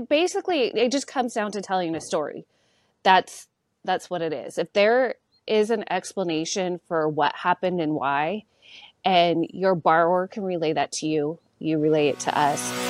[0.00, 2.46] basically it just comes down to telling a story.
[3.02, 3.48] That's
[3.84, 4.58] that's what it is.
[4.58, 5.14] If there
[5.46, 8.44] is an explanation for what happened and why,
[9.04, 12.88] and your borrower can relay that to you, you relay it to us.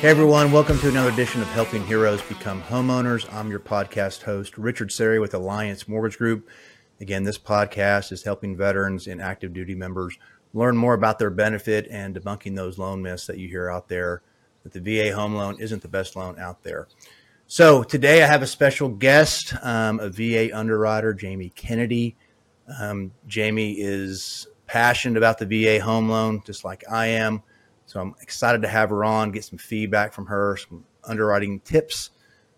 [0.00, 3.32] Hey everyone, welcome to another edition of Helping Heroes Become Homeowners.
[3.32, 6.46] I'm your podcast host, Richard Sarey with Alliance Mortgage Group.
[7.00, 10.16] Again, this podcast is helping veterans and active duty members
[10.52, 14.22] learn more about their benefit and debunking those loan myths that you hear out there
[14.62, 16.88] that the VA home loan isn't the best loan out there.
[17.46, 22.16] So today I have a special guest, um, a VA underwriter, Jami Kennedy.
[22.80, 27.42] Um, Jami is passionate about the VA home loan, just like I am.
[27.86, 32.10] So I'm excited to have her on, get some feedback from her, some underwriting tips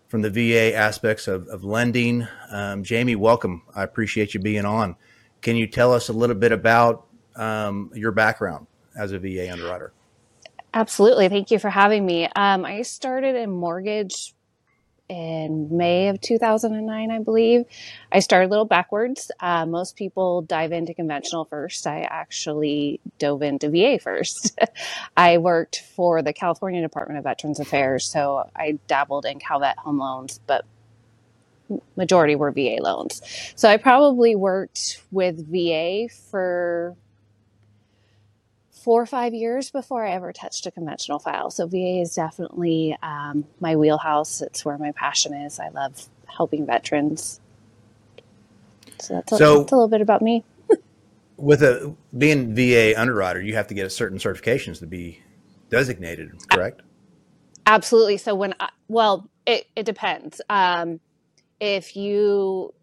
[0.07, 2.27] from the VA aspects of, of lending.
[2.51, 3.63] Um, Jami, welcome.
[3.75, 4.95] I appreciate you being on.
[5.41, 8.67] Can you tell us a little bit about um, your background
[8.97, 9.93] as a VA underwriter?
[10.73, 11.29] Absolutely.
[11.29, 12.25] Thank you for having me.
[12.35, 14.33] Um, I started in mortgage
[15.09, 17.65] in May of 2009, I believe.
[18.11, 19.31] I started a little backwards.
[19.39, 21.87] Uh, most people dive into conventional first.
[21.87, 24.57] I actually dove into VA first.
[25.17, 29.99] I worked for the California Department of Veterans Affairs, so I dabbled in CalVet home
[29.99, 30.65] loans, but
[31.95, 33.21] majority were VA loans.
[33.55, 36.95] So I probably worked with VA for
[38.87, 41.51] four or five years before I ever touched a conventional file.
[41.51, 44.41] So VA is definitely um, my wheelhouse.
[44.41, 45.59] It's where my passion is.
[45.59, 47.41] I love helping veterans.
[49.01, 50.45] So that's a, so, that's a little bit about me.
[51.35, 55.21] with a being VA underwriter, you have to get a certain certifications to be
[55.69, 56.81] designated, correct?
[57.65, 58.15] Absolutely.
[58.15, 60.39] So when I, well, it, it depends.
[60.49, 61.01] Um,
[61.59, 62.73] if you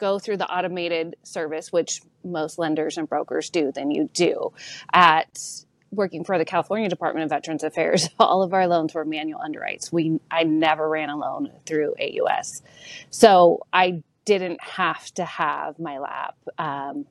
[0.00, 4.52] go through the automated service, which most lenders and brokers do, than you do
[4.92, 5.38] at
[5.92, 8.08] working for the California Department of Veterans Affairs.
[8.18, 9.92] All of our loans were manual underwrites.
[9.92, 12.62] We I never ran a loan through AUS,
[13.10, 16.34] so I didn't have to have my LAPP.
[16.58, 17.06] Um,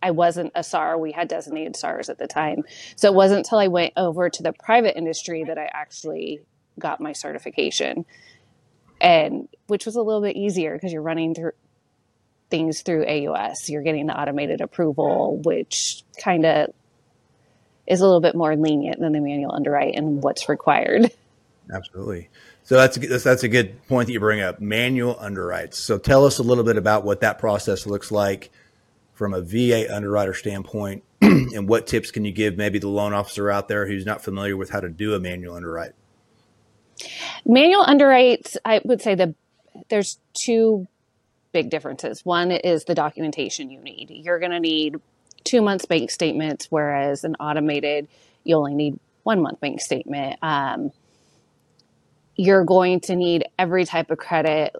[0.00, 0.98] I wasn't a SAR.
[0.98, 2.62] We had designated SARs at the time.
[2.94, 6.40] So it wasn't until I went over to the private industry that I actually
[6.78, 8.04] got my certification.
[9.00, 11.52] And which was a little bit easier because you're running through
[12.50, 13.68] things through AUS.
[13.68, 16.70] You're getting the automated approval, which kind of
[17.86, 21.10] is a little bit more lenient than the manual underwrite and what's required.
[21.72, 22.28] Absolutely.
[22.64, 24.60] So that's a, that's, that's a good point that you bring up.
[24.60, 25.74] Manual underwrites.
[25.74, 28.50] So tell us a little bit about what that process looks like
[29.14, 33.50] from a VA underwriter standpoint, and what tips can you give maybe the loan officer
[33.50, 35.92] out there who's not familiar with how to do a manual underwrite?
[37.44, 39.34] Manual underwrites, I would say the
[39.88, 40.86] there's two
[41.52, 42.24] big differences.
[42.24, 44.10] One is the documentation you need.
[44.10, 44.96] You're going to need
[45.44, 48.08] two months bank statements, whereas an automated,
[48.44, 50.38] you only need one month bank statement.
[50.42, 50.90] Um,
[52.36, 54.74] you're going to need every type of credit,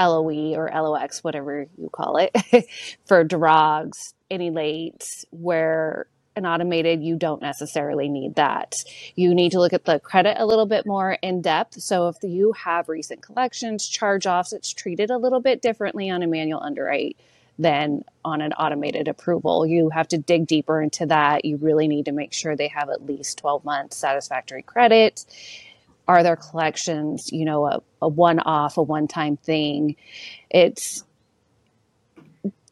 [0.00, 2.34] LOE or LOX, whatever you call it,
[3.06, 6.06] for derogs, any late, where
[6.38, 8.74] an automated, you don't necessarily need that.
[9.14, 11.80] You need to look at the credit a little bit more in depth.
[11.82, 16.22] So if you have recent collections, charge offs, it's treated a little bit differently on
[16.22, 17.18] a manual underwrite
[17.58, 19.66] than on an automated approval.
[19.66, 21.44] You have to dig deeper into that.
[21.44, 25.24] You really need to make sure they have at least 12 months satisfactory credit.
[26.06, 29.96] Are their collections, you know, a, a one off, a one time thing?
[30.48, 31.04] It's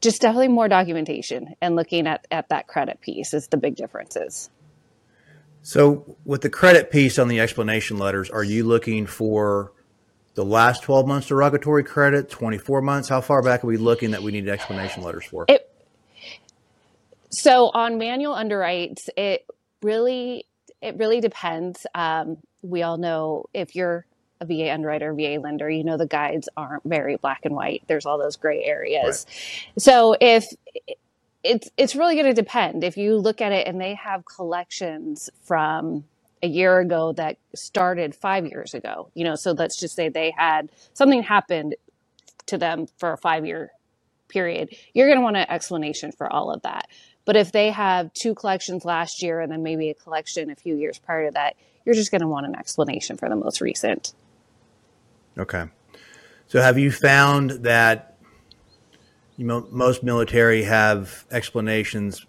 [0.06, 4.50] just definitely more documentation and looking at, at that credit piece is the big differences.
[5.62, 9.72] So, with the credit piece on the explanation letters, are you looking for
[10.34, 13.09] the last 12 months derogatory credit, 24 months?
[13.09, 15.47] How far back are we looking that we need explanation letters for?
[15.49, 15.69] It,
[17.31, 19.45] so, on manual underwrites, it
[19.83, 20.47] really
[20.81, 21.84] it really depends.
[21.97, 24.06] Um, we all know if you're
[24.41, 27.83] a VA underwriter, VA lender, you know the guides aren't very black and white.
[27.87, 29.27] There's all those gray areas.
[29.29, 29.83] Right.
[29.83, 30.47] So if
[31.47, 32.84] it's it's really going to depend.
[32.84, 36.05] If you look at it and they have collections from
[36.43, 40.33] a year ago that started 5 years ago, you know, so let's just say they
[40.37, 41.77] had something happened
[42.47, 43.71] to them for a 5 year
[44.28, 44.75] period.
[44.93, 46.89] You're going to want an explanation for all of that.
[47.25, 50.77] But if they have two collections last year and then maybe a collection a few
[50.77, 54.13] years prior to that, you're just going to want an explanation for the most recent.
[55.38, 55.65] Okay.
[56.47, 58.16] So have you found that
[59.38, 62.24] most military have explanations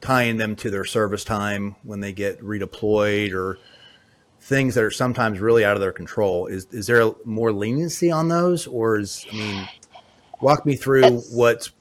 [0.00, 3.58] tying them to their service time when they get redeployed or
[4.40, 6.46] things that are sometimes really out of their control.
[6.46, 9.68] Is is there more leniency on those, or is I mean,
[10.40, 11.72] walk me through what's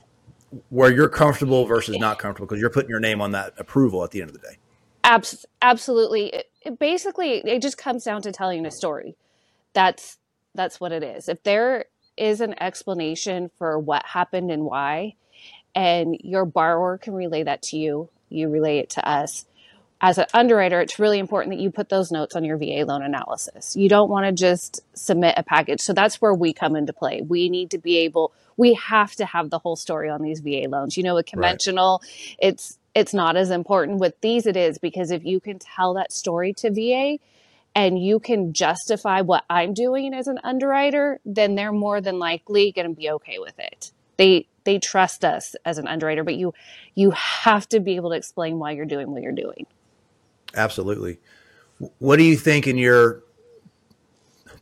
[0.69, 4.11] where you're comfortable versus not comfortable because you're putting your name on that approval at
[4.11, 4.57] the end of the day.
[5.03, 6.27] Abs- absolutely.
[6.27, 9.15] It, it basically, it just comes down to telling a story.
[9.73, 10.17] That's
[10.55, 11.29] that's what it is.
[11.29, 11.85] If there
[12.17, 15.15] is an explanation for what happened and why,
[15.75, 19.45] and your borrower can relay that to you, you relay it to us.
[20.01, 23.01] As an underwriter, it's really important that you put those notes on your VA loan
[23.01, 23.75] analysis.
[23.75, 25.81] You don't want to just submit a package.
[25.81, 27.21] So that's where we come into play.
[27.21, 30.67] We need to be able, we have to have the whole story on these VA
[30.67, 30.97] loans.
[30.97, 32.35] You know, with conventional, right.
[32.39, 33.99] it's it's not as important.
[33.99, 37.19] With these, it is because if you can tell that story to VA,
[37.75, 42.71] and you can justify what I'm doing as an underwriter, then they're more than likely
[42.71, 43.91] going to be okay with it.
[44.17, 46.53] They they trust us as an underwriter, but you
[46.95, 49.67] you have to be able to explain why you're doing what you're doing.
[50.55, 51.19] Absolutely.
[51.99, 53.23] What do you think in your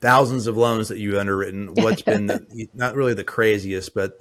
[0.01, 1.75] thousands of loans that you've underwritten?
[1.75, 4.19] What's been the, not really the craziest, but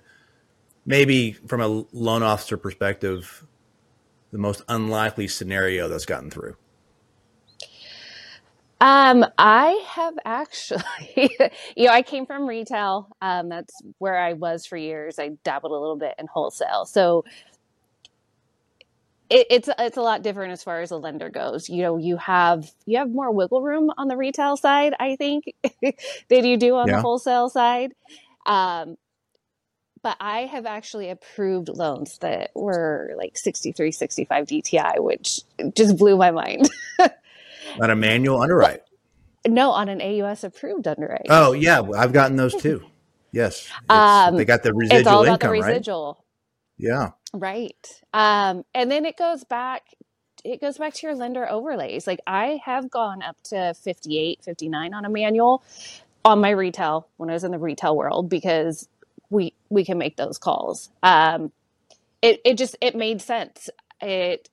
[0.85, 3.47] maybe from a loan officer perspective,
[4.31, 6.57] the most unlikely scenario that's gotten through?
[8.83, 10.83] Um, I have actually,
[11.77, 13.17] you know, I came from retail.
[13.23, 15.21] Um, that's where I was for years.
[15.21, 16.85] I dabbled a little bit in wholesale.
[16.85, 17.25] So
[19.31, 21.69] it, it's it's a lot different as far as a lender goes.
[21.69, 25.55] You know, you have you have more wiggle room on the retail side, I think,
[26.29, 26.97] than you do on yeah.
[26.97, 27.93] the wholesale side.
[28.47, 28.97] Um,
[30.03, 35.43] but I have actually approved loans that were like 63, 65 DTI, which
[35.77, 36.69] just blew my mind.
[37.81, 38.83] on a manual underwrite.
[39.47, 41.27] No, on an AUS approved underwrite.
[41.29, 42.83] Oh yeah, I've gotten those too.
[43.35, 46.25] Yes, um, they got the residual it's all about income, the residual.
[46.79, 46.89] Right?
[46.89, 48.03] Yeah, right.
[48.13, 49.85] Um, and then it goes back.
[50.45, 52.07] It goes back to your lender overlays.
[52.07, 55.65] Like I have gone up to 58, 59 on a manual
[56.25, 58.89] on my retail when I was in the retail world because
[59.31, 60.91] we we can make those calls.
[61.03, 61.53] Um,
[62.21, 63.71] it it just it made sense.
[64.01, 64.51] It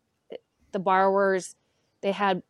[0.71, 1.55] the borrowers
[2.01, 2.43] they had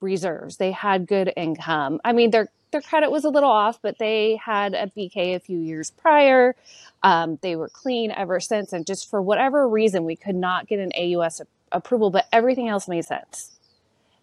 [0.00, 0.56] reserves.
[0.56, 2.00] They had good income.
[2.04, 5.40] I mean, their their credit was a little off, but they had a BK a
[5.40, 6.54] few years prior.
[7.02, 10.78] Um, they were clean ever since, and just for whatever reason, we could not get
[10.78, 13.58] an AUS a- approval, but everything else made sense.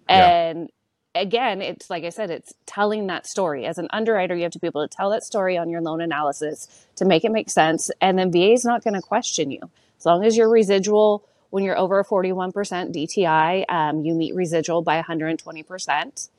[0.09, 0.27] Yeah.
[0.29, 0.69] And
[1.13, 3.65] again, it's like I said, it's telling that story.
[3.65, 5.99] As an underwriter, you have to be able to tell that story on your loan
[5.99, 9.69] analysis to make it make sense, and then VA is not going to question you
[9.97, 14.81] as long as your residual when you're over a 41% DTI, um, you meet residual
[14.81, 16.29] by 120%,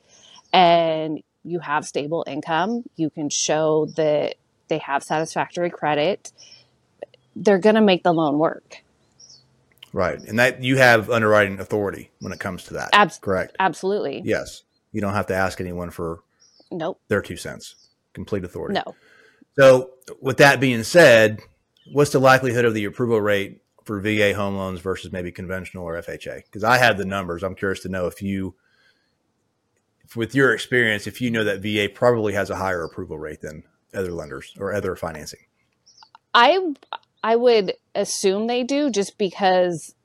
[0.53, 2.83] and you have stable income.
[2.95, 4.35] You can show that
[4.67, 6.31] they have satisfactory credit.
[7.35, 8.83] They're going to make the loan work.
[9.91, 10.19] Right.
[10.19, 12.89] And that you have underwriting authority when it comes to that.
[12.93, 13.55] Abs- correct.
[13.59, 14.21] Absolutely.
[14.23, 14.63] Yes.
[14.91, 16.19] You don't have to ask anyone for
[16.71, 16.99] nope.
[17.07, 17.75] their two cents.
[18.13, 18.79] Complete authority.
[18.85, 18.95] No.
[19.57, 19.91] So,
[20.21, 21.41] with that being said,
[21.91, 25.99] what's the likelihood of the approval rate for VA home loans versus maybe conventional or
[25.99, 26.43] FHA?
[26.45, 27.41] Because I have the numbers.
[27.41, 28.53] I'm curious to know if you,
[30.15, 33.63] with your experience, if you know that VA probably has a higher approval rate than
[33.91, 35.39] other lenders or other financing.
[36.35, 36.75] I
[37.23, 39.95] I would assume they do just because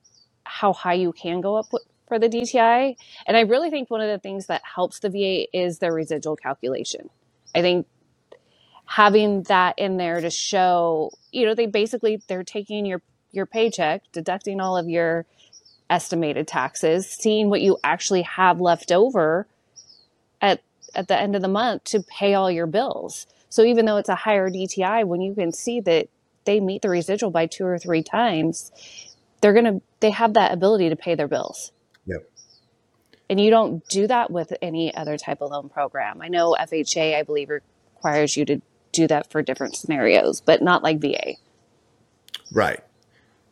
[0.45, 1.67] how high you can go up
[2.07, 2.95] for the DTI.
[3.27, 6.37] And I really think one of the things that helps the VA is their residual
[6.37, 7.11] calculation.
[7.53, 7.85] I think
[8.87, 13.03] having that in there to show, you know, they basically they're taking your
[13.35, 15.25] your paycheck, deducting all of your
[15.89, 19.47] estimated taxes, seeing what you actually have left over
[20.41, 20.61] at
[20.93, 23.27] at the end of the month to pay all your bills.
[23.49, 26.07] So even though it's a higher DTI, when you can see that
[26.45, 28.71] they meet the residual by two or three times,
[29.41, 31.71] they're gonna they have that ability to pay their bills.
[32.05, 32.29] Yep.
[33.29, 36.21] And you don't do that with any other type of loan program.
[36.21, 40.83] I know FHA, I believe, requires you to do that for different scenarios, but not
[40.83, 41.33] like VA.
[42.51, 42.81] Right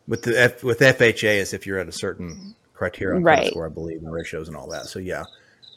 [0.06, 3.50] with the F, with FHA is if you're at a certain criteria right.
[3.50, 4.86] score, I believe, and ratios and all that.
[4.86, 5.24] So yeah,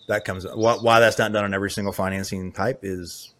[0.07, 0.45] that comes.
[0.45, 3.33] Why, why that's not done on every single financing type is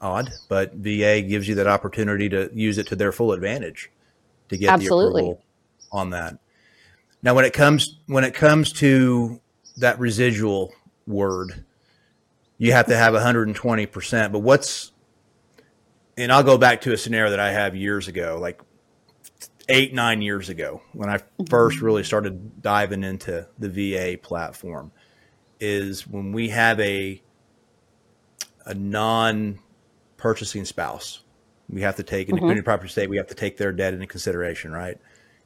[0.00, 3.90] odd, but VA gives you that opportunity to use it to their full advantage
[4.48, 5.22] to get Absolutely.
[5.22, 5.44] the approval
[5.92, 6.38] on that.
[7.22, 9.40] Now, when it comes when it comes to
[9.78, 10.72] that residual
[11.06, 11.64] word,
[12.58, 14.32] you have to have 120 percent.
[14.32, 14.92] But what's
[16.16, 18.38] and I'll go back to a scenario that I have years ago.
[18.40, 18.60] Like
[19.70, 21.86] eight nine years ago when I first mm-hmm.
[21.86, 24.92] really started diving into the VA platform
[25.58, 27.22] is when we have a
[28.66, 29.60] a non
[30.16, 31.22] purchasing spouse.
[31.68, 32.60] We have to take in mm-hmm.
[32.62, 33.08] property state.
[33.08, 34.98] We have to take their debt into consideration, right?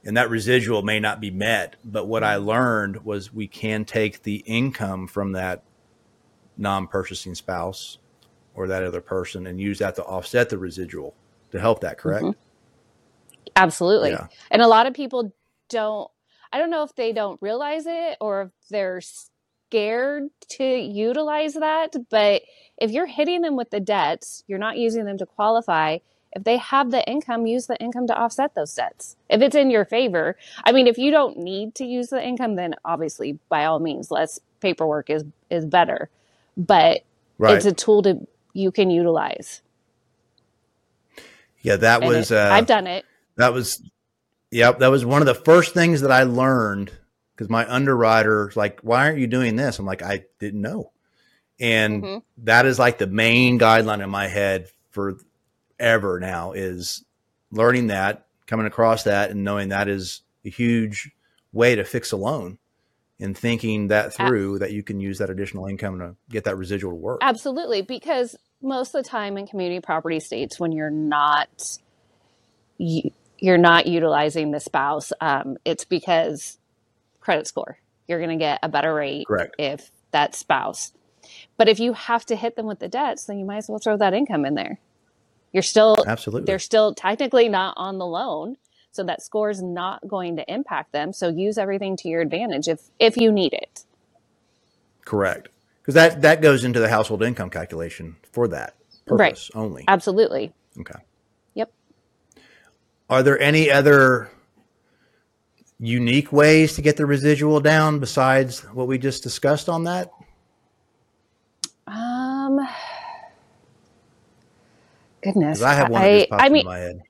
[0.05, 4.23] And that residual may not be met, but what I learned was we can take
[4.23, 5.63] the income from that
[6.57, 7.99] non-purchasing spouse
[8.55, 11.15] or that other person and use that to offset the residual
[11.53, 11.99] to help that.
[11.99, 12.25] Correct?
[12.25, 12.44] Mm-hmm
[13.57, 14.11] Absolutely.
[14.11, 14.27] Yeah.
[14.51, 15.33] And a lot of people
[15.69, 16.11] don't,
[16.53, 21.95] I don't know if they don't realize it or if they're scared to utilize that.
[22.11, 22.43] But
[22.79, 25.99] if you're hitting them with the debts, you're not using them to qualify.
[26.33, 29.15] If they have the income, use the income to offset those debts.
[29.31, 32.57] If it's in your favor, I mean, if you don't need to use the income,
[32.57, 36.09] then obviously, by all means, less paperwork is is better.
[36.57, 37.03] But
[37.39, 37.57] Right.
[37.57, 39.63] it's a tool to you can utilize.
[41.63, 43.05] yeah, that And was it- uh, I've done it.
[43.37, 43.83] That was,
[44.51, 46.93] yep, that was one of the first things that I learned
[47.35, 50.93] because my underwriter's like, "Why aren't you doing this?" I'm like, "I didn't know,"
[51.59, 52.23] and Mhm.
[52.39, 55.17] that is like the main guideline in my head for
[55.81, 57.05] ever now is
[57.51, 61.11] learning that, coming across that, and knowing that is a huge
[61.53, 62.59] way to fix a loan,
[63.19, 66.93] and thinking that through that you can use that additional income to get that residual
[66.93, 67.19] to work.
[67.23, 71.49] Absolutely, because most of the time in community property states, when you're not
[73.45, 76.57] you're not utilizing the spouse, um, it's because
[77.21, 77.79] credit score.
[78.09, 79.55] You're going to get a better rate Correct.
[79.59, 80.93] if that spouse.
[81.59, 83.79] But if you have to hit them with the debts, then you might as well
[83.79, 84.79] throw that income in there.
[85.53, 86.47] You're still Absolutely.
[86.47, 88.57] they're still technically not on the loan,
[88.93, 91.13] so that score is not going to impact them.
[91.13, 93.85] So use everything to your advantage if if you need it.
[95.05, 95.51] Correct.
[95.83, 98.75] Because that that goes into the household income calculation for that
[99.07, 99.33] Right.
[99.35, 99.85] purpose only.
[99.87, 100.55] Absolutely.
[100.81, 100.99] Okay.
[103.15, 104.29] Are there any other
[105.79, 110.11] unique ways to get the residual down besides what we just discussed on that?
[111.87, 112.59] Um,
[115.23, 115.63] goodness.
[115.63, 116.03] I have one.
[116.03, 117.03] I, I mean, in my head.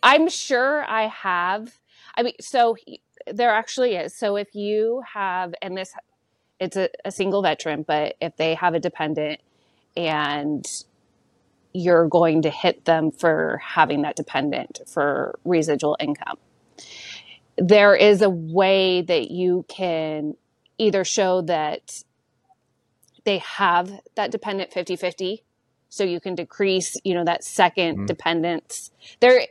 [0.00, 1.76] I'm sure I have.
[2.14, 4.14] I mean, so he- there actually is.
[4.14, 5.92] So if you have, and this,
[6.60, 9.40] it's a, a single veteran, but if they have a dependent
[9.96, 10.64] and
[11.76, 16.38] you're going to hit them for having that dependent for residual income,
[17.58, 20.34] there is a way that you can
[20.78, 22.02] either show that
[23.24, 25.42] they have that dependent 50-50
[25.88, 28.06] so you can decrease you know that 2nd Mhm.
[28.06, 28.90] dependence.
[29.20, 29.46] There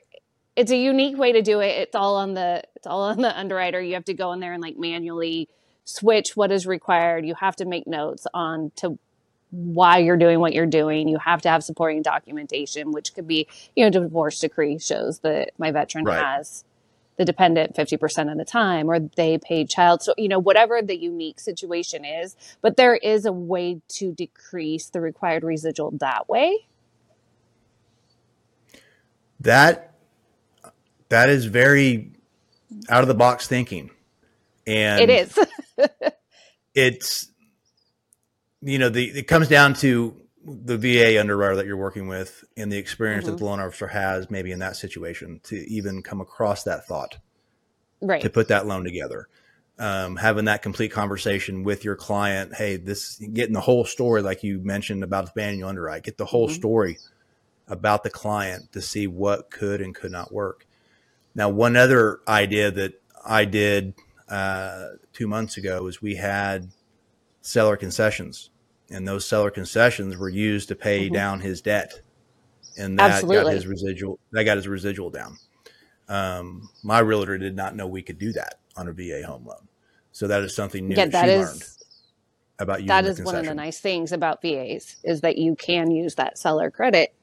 [0.56, 1.78] it's a unique way to do it.
[1.82, 3.82] It's all on the it's all on the underwriter.
[3.82, 5.50] You have to go in there and like manually
[5.84, 7.26] switch what is required.
[7.26, 8.98] You have to make notes on to
[9.52, 13.48] why you're doing what you're doing you have to have supporting documentation which could be
[13.76, 16.18] you know divorce decree shows that my veteran Right.
[16.18, 16.66] has
[17.18, 20.98] the dependent 50% of the time or they paid child so you know whatever the
[20.98, 26.68] unique situation is but there is a way to decrease the required residual that way
[29.40, 29.96] That
[31.10, 32.14] that is very
[32.90, 33.92] out of the box thinking.
[34.68, 35.38] And it
[35.80, 35.80] is
[36.76, 37.30] it's
[38.66, 42.72] you know the it comes down to the VA underwriter that you're working with and
[42.72, 43.38] the experience that Mhm.
[43.40, 47.18] the loan officer has maybe in that situation to even come across that thought
[48.02, 49.28] right to put that loan together.
[49.78, 54.42] Um, having that complete conversation with your client, hey, this getting the whole story, like
[54.44, 56.54] you mentioned about the manual underwrite, get the whole Mhm.
[56.54, 56.98] story
[57.68, 60.66] about the client to see what could and could not work.
[61.34, 63.96] Now, one other idea that I did
[64.30, 66.70] uh, two months ago was we had
[67.42, 68.50] seller concessions,
[68.90, 71.14] and those seller concessions were used to pay Mhm.
[71.14, 72.02] down his debt,
[72.78, 74.20] and that got his residual.
[74.32, 75.38] That got his residual down.
[76.08, 79.68] Um, my realtor did not know we could do that on a VA home loan,
[80.12, 81.64] so that is something new yeah that, she is learned
[82.60, 85.92] about using that the one of the nice things about VAs is that you can
[85.92, 87.14] use that seller credit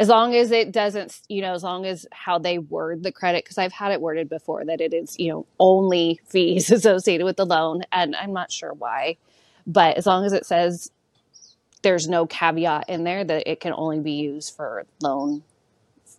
[0.00, 3.44] as long as it doesn't, you know, as long as how they word the credit.
[3.44, 7.36] Because I've had it worded before that it is, you know, only fees associated with
[7.36, 9.16] the loan, and I'm not sure why,
[9.68, 10.90] but as long as it says
[11.82, 15.44] there's no caveat in there that it can only be used for loan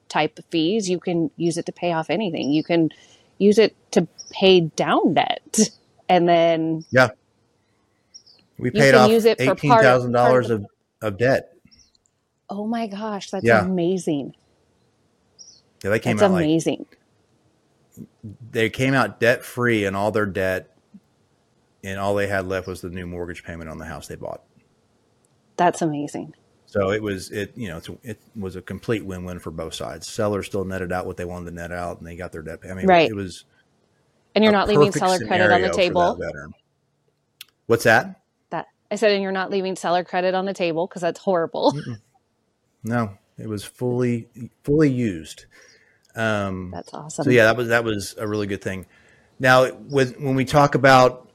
[0.07, 2.51] type fees, you can use it to pay off anything.
[2.51, 2.89] You can
[3.37, 5.57] use it to pay down debt,
[6.07, 7.09] and then Yeah.
[8.57, 10.65] We paid off eighteen thousand dollars of,
[11.01, 11.53] of debt.
[12.49, 13.63] oh my gosh, that's Yeah.
[13.65, 14.35] amazing.
[15.83, 16.85] Yeah, they came That's out like amazing.
[18.51, 20.75] they came out debt free and all their debt,
[21.83, 24.43] and all they had left was the new mortgage payment on the house they bought.
[25.57, 26.33] That's amazing.
[26.65, 29.73] So it was it you know it's, it was a complete win win for both
[29.73, 30.07] sides.
[30.07, 32.59] Sellers still netted out what they wanted to net out, and they got their debt.
[32.69, 33.09] I mean, Right.
[33.09, 33.45] it was
[34.35, 36.15] And you're not leaving seller credit on the table.
[36.15, 36.51] that.
[37.65, 38.21] What's that?
[38.51, 41.73] That I said, and you're not leaving seller credit on the table because that's horrible.
[42.83, 44.29] No, it was fully
[44.63, 45.45] fully used.
[46.15, 47.25] Um, That's awesome.
[47.25, 48.85] So yeah, that was that was a really good thing.
[49.39, 51.28] Now, with when we talk about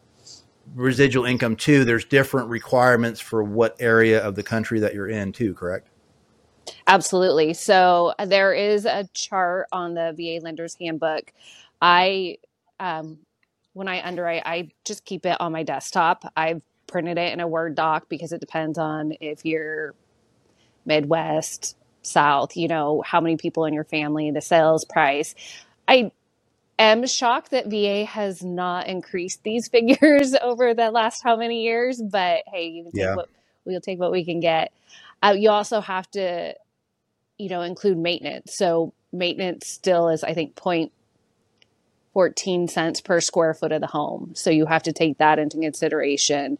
[0.74, 5.32] residual income too, there's different requirements for what area of the country that you're in
[5.32, 5.54] too.
[5.54, 5.88] Correct?
[6.86, 7.54] Absolutely.
[7.54, 11.32] So uh, there is a chart on the VA Lender's Handbook.
[11.80, 12.38] I,
[12.80, 13.18] um,
[13.72, 16.30] when I underwrite, I just keep it on my desktop.
[16.36, 19.94] I've printed it in a Word doc because it depends on if you're
[20.86, 25.34] Midwest, South, you know, how many people in your family, the sales price.
[25.88, 26.12] I
[26.78, 32.00] am shocked that VA has not increased these figures over the last how many years,
[32.02, 33.14] but hey, you can take Yeah.
[33.16, 33.28] what
[33.64, 34.72] we'll take what we can get.
[35.22, 36.54] Uh, you also have to,
[37.38, 38.54] you know, include maintenance.
[38.56, 40.92] So maintenance still is, I think, point
[42.12, 44.32] fourteen cents per square foot of the home.
[44.34, 46.58] So you have to take that into consideration.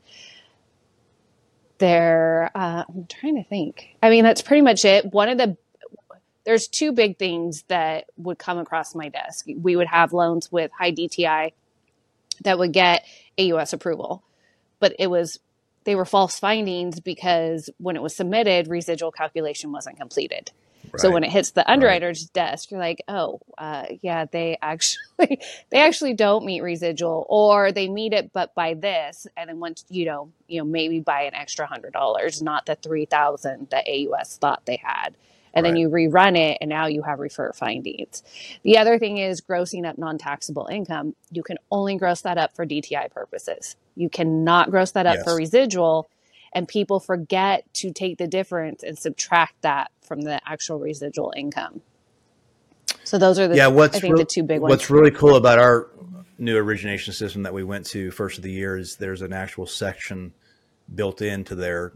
[1.79, 3.97] There, uh, I'm trying to think.
[4.03, 5.13] I mean, that's pretty much it.
[5.13, 5.57] One of the
[6.45, 9.47] there's two big things that would come across my desk.
[9.57, 11.53] We would have loans with high DTI
[12.43, 13.05] that would get
[13.39, 14.23] AUS approval,
[14.81, 15.39] but it was
[15.85, 20.51] they were false findings because when it was submitted, residual calculation wasn't completed.
[20.97, 25.01] So when it hits the underwriter's desk, you're like, oh, uh, yeah, they actually
[25.71, 29.85] they actually don't meet residual, or they meet it, but by this, and then once
[29.89, 33.87] you know, you know, maybe by an extra hundred dollars, not the three thousand that
[33.89, 35.17] AUS thought they had,
[35.55, 38.23] and then you rerun it, and now you have refer findings.
[38.63, 41.15] The other thing is grossing up non-taxable income.
[41.31, 43.77] You can only gross that up for DTI purposes.
[43.97, 46.09] You cannot gross that up for residual,
[46.53, 51.81] and people forget to take the difference and subtract that from the actual residual income.
[53.05, 54.71] So those are the Yeah, what's I think real- the two big ones.
[54.71, 55.89] What's really cool about our
[56.39, 59.67] new origination system that we went to first of the year is there's an actual
[59.67, 60.33] section
[60.95, 61.93] built into their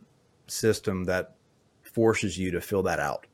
[0.46, 1.34] system that
[1.82, 3.26] forces you to fill that out,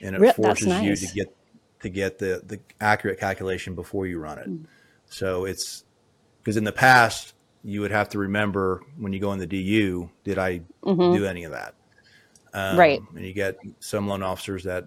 [0.00, 1.36] and it that's forces you to get
[1.80, 4.48] to get the the accurate calculation before you run it.
[4.48, 4.64] Mm.
[5.06, 5.84] So it's
[6.42, 10.08] because in the past you would have to remember when you go in the DU,
[10.24, 11.14] did I Mhm.
[11.16, 11.74] do any of that?
[12.54, 13.02] Um, Right.
[13.14, 14.86] And you get some loan officers that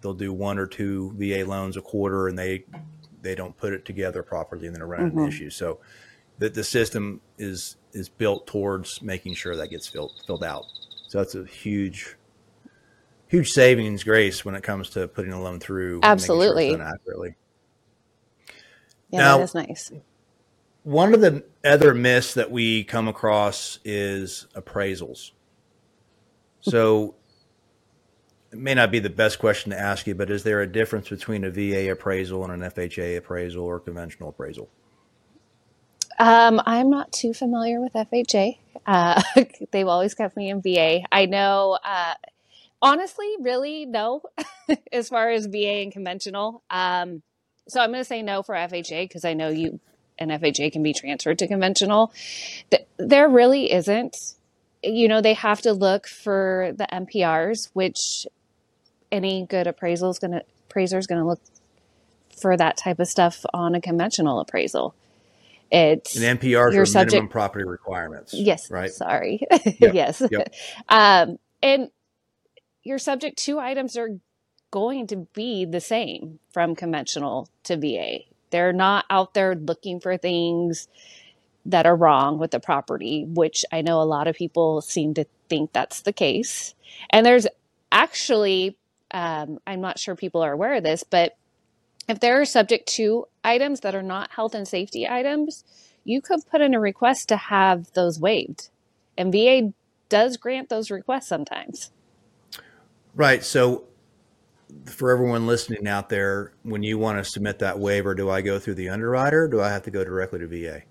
[0.00, 2.64] they'll do one or two VA loans a quarter and they
[3.20, 5.28] they don't put it together properly and then run into Mhm.
[5.28, 5.54] issues.
[5.56, 5.80] So
[6.38, 10.64] the, the system is is built towards making sure that gets filled filled out.
[11.08, 12.16] So that's a huge
[13.28, 16.70] huge savings grace when it comes to putting a loan through sure Absolutely.
[16.70, 17.34] done accurately.
[19.10, 19.92] Yeah, Now- that is nice.
[20.84, 25.32] One of the other myths that we come across is appraisals.
[26.60, 27.14] So
[28.52, 31.10] it may not be the best question to ask you, but is there a difference
[31.10, 34.70] between a VA appraisal and an FHA appraisal or conventional appraisal?
[36.18, 38.58] Um, I'm not too familiar with FHA.
[38.86, 39.22] Uh,
[39.70, 41.00] they've always kept me in VA.
[41.12, 42.14] I know, uh,
[42.82, 44.22] honestly, really, no,
[44.92, 46.62] as far as VA and conventional.
[46.70, 47.22] Um,
[47.68, 49.80] so I'm going to say no for FHA because I know you
[50.18, 52.12] and FHA can be transferred to conventional.
[52.70, 54.16] Th- there really isn't.
[54.82, 58.26] You know, they have to look for the MPRs, which
[59.10, 61.40] any good appraisal is going to appraiser is going to look
[62.40, 64.94] for that type of stuff on a conventional appraisal.
[65.70, 68.32] It's an You're minimum subject- property requirements.
[68.32, 68.70] Yes.
[68.70, 68.90] Right.
[68.90, 69.40] Sorry.
[69.80, 70.22] Yep, yes.
[70.30, 70.54] yep.
[70.88, 71.90] Um, and
[72.82, 74.18] your subject to items are
[74.70, 78.20] going to be the same from conventional to VA.
[78.50, 80.88] They're not out there looking for things
[81.66, 85.26] that are wrong with the property, which I know a lot of people seem to
[85.48, 86.74] think that's the case.
[87.10, 87.46] And there's
[87.92, 88.76] actually,
[89.10, 91.36] um, I'm not sure people are aware of this, but
[92.08, 95.64] if there are subject to items that are not health and safety items,
[96.04, 98.70] you could put in a request to have those waived.
[99.18, 99.72] And VA
[100.08, 101.90] does grant those requests sometimes.
[103.18, 103.44] Right.
[103.44, 103.82] So
[104.86, 108.60] for everyone listening out there, when you want to submit that waiver, do I go
[108.60, 109.42] through the underwriter?
[109.42, 110.82] Or do I have to go directly to VA?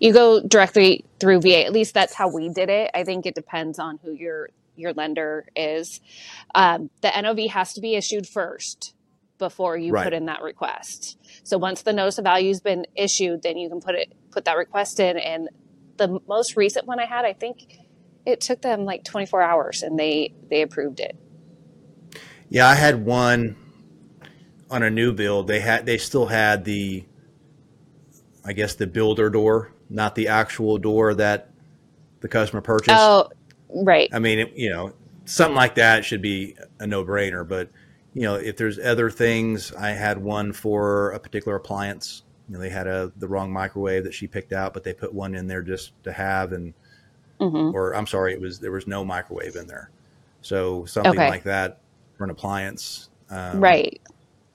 [0.00, 1.64] You go directly through VA.
[1.64, 2.90] At least that's how we did it.
[2.94, 6.00] I think it depends on who your your lender is.
[6.52, 8.92] Um, the NOV has to be issued first
[9.38, 10.02] before you Right.
[10.02, 11.16] put in that request.
[11.44, 14.44] So once the notice of value has been issued, then you can put it put
[14.46, 15.16] that request in.
[15.16, 15.48] And
[15.96, 17.78] the most recent one I had, I think
[18.26, 21.16] it took them like 24 hours, and they they approved it.
[22.48, 23.56] Yeah, I had one
[24.70, 25.46] on a new build.
[25.46, 27.04] They had they still had the
[28.44, 31.50] I guess the builder door, not the actual door that
[32.20, 32.96] the customer purchased.
[32.98, 33.30] Oh,
[33.68, 34.08] right.
[34.12, 34.92] I mean, it, you know,
[35.24, 37.70] something like that should be a no-brainer, but
[38.12, 42.22] you know, if there's other things, I had one for a particular appliance.
[42.48, 45.12] You know, they had a the wrong microwave that she picked out, but they put
[45.12, 46.74] one in there just to have and
[47.40, 49.90] hmm or I'm sorry, it was there was no microwave in there.
[50.42, 51.28] So something Okay.
[51.28, 51.80] like that
[52.16, 53.08] for an appliance.
[53.30, 54.00] Um, Right.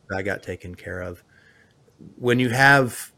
[0.09, 1.23] that got taken care of.
[2.17, 3.11] When you have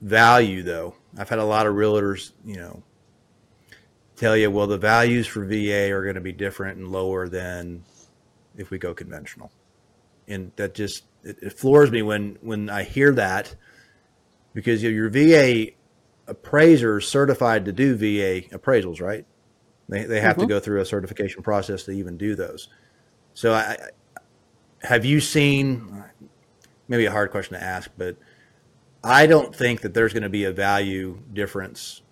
[0.00, 2.82] value, though, I've had a lot of realtors, you know,
[4.16, 7.84] tell you, well, the values for VA are going to be different and lower than
[8.56, 9.50] if we go conventional.
[10.28, 13.54] And that just it, it floors me when when I hear that
[14.54, 15.72] because your VA
[16.26, 19.26] appraiser is certified to do VA appraisals, right?
[19.88, 20.42] They they have mm-hmm.
[20.42, 22.68] to go through a certification process to even do those.
[23.34, 23.76] So I
[24.82, 26.04] have you seen
[26.88, 28.16] maybe a hard question to ask, but
[29.02, 32.02] I don't think that there's going to be a value difference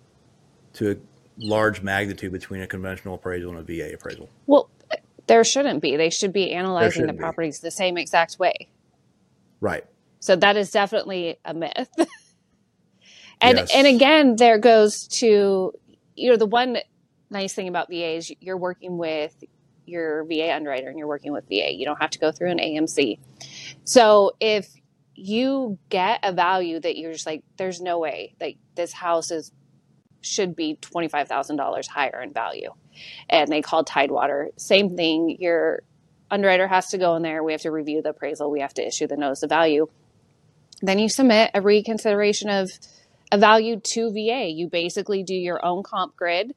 [0.73, 0.95] to a
[1.37, 4.29] large magnitude between a conventional appraisal and a VA appraisal.
[4.45, 4.69] Well,
[5.27, 5.95] there shouldn't be.
[5.97, 7.67] They should be analyzing the properties be.
[7.67, 8.69] the same exact way.
[9.59, 9.85] Right.
[10.19, 11.89] So that is definitely a myth.
[13.43, 13.71] and yes.
[13.73, 15.73] and again, there goes to
[16.15, 16.77] you know the one
[17.29, 19.35] nice thing about VA is you're working with
[19.85, 21.73] your VA underwriter and you're working with VA.
[21.73, 23.19] You don't have to go through an AMC.
[23.83, 24.69] So if
[25.15, 29.51] you get a value that you're just like, there's no way like this house is
[30.21, 32.71] should be twenty five thousand dollars higher in value,
[33.29, 34.51] and they called Tidewater.
[34.57, 35.35] Same thing.
[35.39, 35.83] Your
[36.31, 37.43] underwriter has to go in there.
[37.43, 38.49] We have to review the appraisal.
[38.49, 39.87] We have to issue the notice of value.
[40.81, 42.71] Then you submit a reconsideration of
[43.33, 44.47] a value to VA.
[44.49, 46.53] You basically do your own comp grid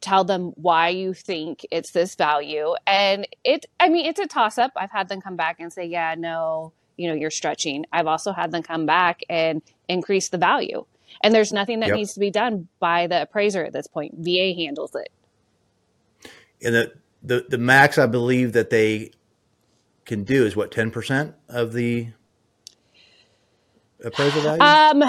[0.00, 2.74] tell them why you think it's this value.
[2.86, 5.86] And it i mean it's a toss up i've had them come back and say
[5.86, 7.84] yeah no you know you're stretching.
[7.92, 10.84] I've also had them come back and increase the value.
[11.22, 11.96] And there's nothing that yep.
[11.96, 14.14] needs to be done by the appraiser at this point.
[14.16, 15.10] Va handles it.
[16.62, 19.10] And the the, the max i believe that they
[20.04, 22.08] can do is what 10% of the
[24.04, 24.62] appraisal value?
[24.62, 25.02] Um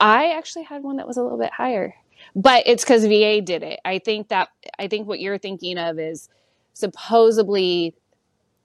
[0.00, 1.94] i actually had one that was a little bit higher
[2.34, 3.80] but it's because VA did it.
[3.84, 6.28] I think that I think what you're thinking of is
[6.74, 7.94] supposedly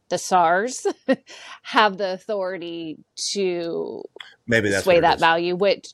[0.09, 0.85] the SARs
[1.63, 2.97] have the authority
[3.31, 4.03] to
[4.45, 5.87] maybe sway that value, which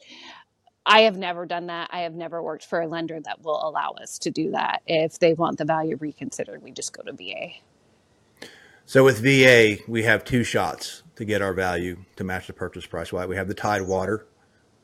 [0.86, 1.89] I have never done that.
[1.93, 4.82] I have never worked for a lender that will allow us to do that.
[4.88, 8.47] If they want the value reconsidered, we just go to VA.
[8.86, 12.86] So with VA, we have two shots to get our value to match the purchase
[12.86, 13.13] price.
[13.13, 13.30] Right?
[13.30, 14.25] We have the Tidewater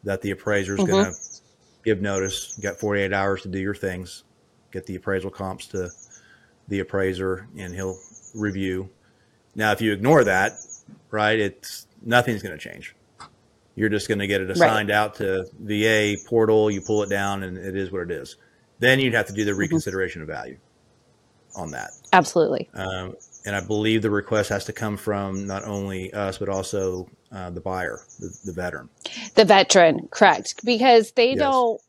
[0.04, 0.92] that the appraiser is mm-hmm.
[0.92, 1.20] going to
[1.84, 2.54] give notice.
[2.58, 4.24] You got 48 hours to do your things.
[4.72, 5.90] Get the appraisal comps to
[6.68, 7.98] the appraiser, and he'll
[8.36, 8.90] review.
[9.56, 10.54] Now, if you ignore that,
[11.12, 12.96] right, it's nothing's going to change.
[13.76, 14.96] You're just going to get it assigned right.
[14.96, 16.70] out to VA portal.
[16.70, 18.36] You pull it down, and it is what it is.
[18.80, 19.62] Then you'd have to do the mm-hmm.
[19.62, 20.32] reconsideration mm-hmm.
[20.32, 20.58] of value
[21.56, 21.92] on that.
[22.14, 22.70] Absolutely.
[22.74, 27.10] Um, and I believe the request has to come from not only us but also
[27.32, 28.90] uh, the buyer, the, the, veteran.
[29.36, 30.66] The veteran, correct?
[30.66, 31.40] Because they yes.
[31.40, 31.82] don't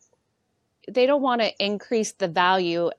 [0.88, 2.90] they don't want to increase the value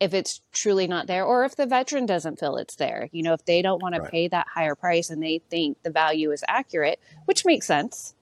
[0.00, 3.08] if it's truly not there, or if the veteran doesn't feel it's there.
[3.12, 4.04] You know, if they don't want right.
[4.04, 8.14] to pay that higher price and they think the value is accurate, which makes sense.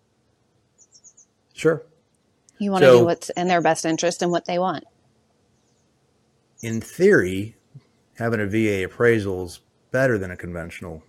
[1.55, 1.83] Sure.
[2.59, 4.85] You want so, to do what's in their best interest and what they want.
[6.63, 7.57] In theory,
[8.19, 11.03] having a VA appraisal is better than a conventional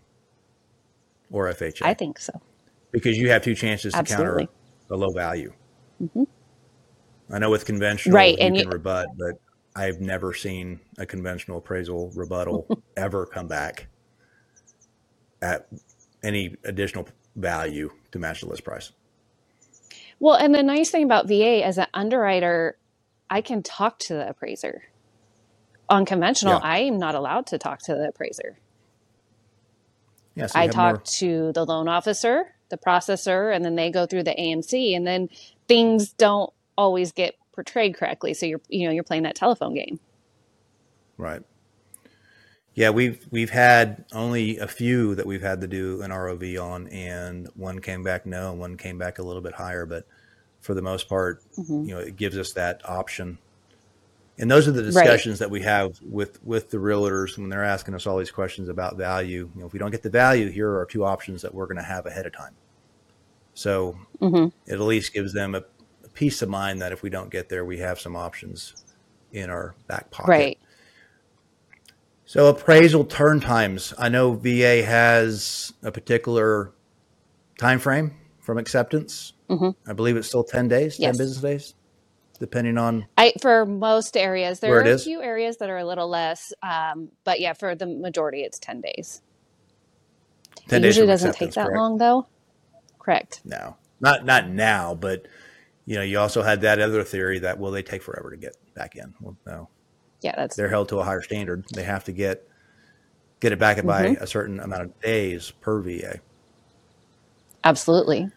[1.30, 1.82] or FHA.
[1.84, 2.42] I think so.
[2.92, 4.46] Because you have two chances Absolutely.
[4.46, 5.54] to counter a low value.
[6.02, 6.24] Mm-hmm.
[7.34, 9.36] I know with conventional, right, you and can you, rebut, but
[9.76, 13.88] I've never seen a conventional appraisal rebuttal ever come back
[15.42, 15.68] at
[16.24, 18.92] any additional value to match the list price.
[20.20, 22.78] Well, and the nice thing about VA as an underwriter,
[23.30, 24.84] I can talk to the appraiser.
[25.90, 26.70] On conventional, yeah.
[26.70, 28.60] I am not allowed to talk to the appraiser.
[30.36, 31.04] Yeah, so I talk more...
[31.04, 35.30] to the loan officer, the processor, and then they go through the AMC, and then
[35.68, 38.34] things don't always get portrayed correctly.
[38.34, 40.00] So you're you know you're playing that telephone game.
[41.18, 41.44] Right.
[42.74, 46.88] Yeah, we've we've had only a few that we've had to do an ROV on,
[46.88, 49.86] and one came back no, and one came back a little bit higher.
[49.86, 50.08] But
[50.62, 51.84] for the most part, mm-hmm.
[51.84, 53.38] you know, it gives us that option
[54.42, 55.46] and those are the discussions right.
[55.46, 58.98] that we have with with the realtors when they're asking us all these questions about
[58.98, 59.50] value.
[59.54, 61.78] You know, if we don't get the value, here are two options that we're going
[61.78, 62.56] to have ahead of time.
[63.54, 64.48] So mm-hmm.
[64.66, 65.64] it at least gives them a,
[66.04, 68.76] a, peace of mind that if we don't get there, we have some options
[69.32, 70.30] in our back pocket.
[70.30, 70.60] Right.
[72.26, 73.94] So appraisal turn times.
[73.98, 76.72] I know VA has a particular
[77.58, 79.34] time frame from acceptance.
[79.50, 79.90] Mm-hmm.
[79.90, 81.18] I believe it's still ten days, yes.
[81.18, 81.74] ten business days
[82.42, 84.60] depending on I for most areas.
[84.60, 85.04] There are a is.
[85.04, 88.82] few areas that are a little less, um, but yeah, for the majority, it's ten
[88.82, 89.22] days.
[90.68, 91.78] Ten it days usually doesn't take that correct?
[91.78, 92.28] long, though.
[93.02, 93.42] Correct.
[93.44, 95.26] No, not not now, but
[95.86, 98.56] you know, you also had that other theory that will they take forever to get
[98.76, 99.14] back in?
[99.20, 99.70] Well, no.
[100.22, 101.66] Yeah, that's they're held to a higher standard.
[101.74, 102.48] They have to get
[103.40, 103.88] get it back mm-hmm.
[103.88, 106.20] by a certain amount of days per VA.
[107.64, 108.30] Absolutely.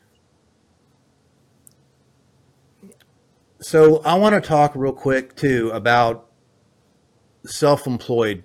[3.61, 6.29] So I want to talk real quick too about
[7.47, 8.43] self-employed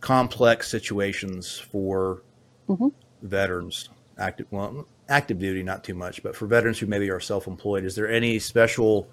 [0.00, 2.22] complex situations for
[2.68, 2.88] mm-hmm.
[3.22, 7.84] veterans active well active duty not too much but for veterans who maybe are self-employed
[7.84, 9.08] is there any special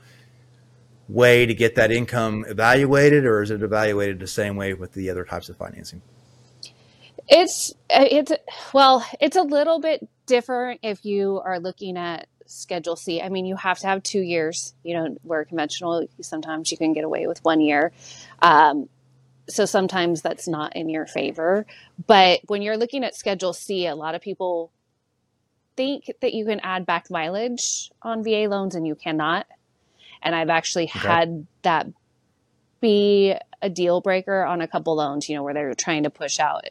[1.07, 5.09] way to get that income evaluated or is it evaluated the same way with the
[5.09, 6.01] other types of financing?
[7.27, 8.33] It's it's
[8.73, 13.21] well it's a little bit different if you are looking at schedule c.
[13.21, 16.93] I mean you have to have two years you know where conventional sometimes you can
[16.93, 17.93] get away with one year.
[18.41, 18.89] Um,
[19.47, 21.65] so sometimes that's not in your favor.
[22.07, 24.71] But when you're looking at Schedule C, a lot of people
[25.75, 29.47] think that you can add back mileage on VA loans and you cannot.
[30.21, 30.99] And I've actually okay.
[30.99, 31.87] had that
[32.81, 36.39] be a deal breaker on a couple loans, you know, where they're trying to push
[36.39, 36.65] out.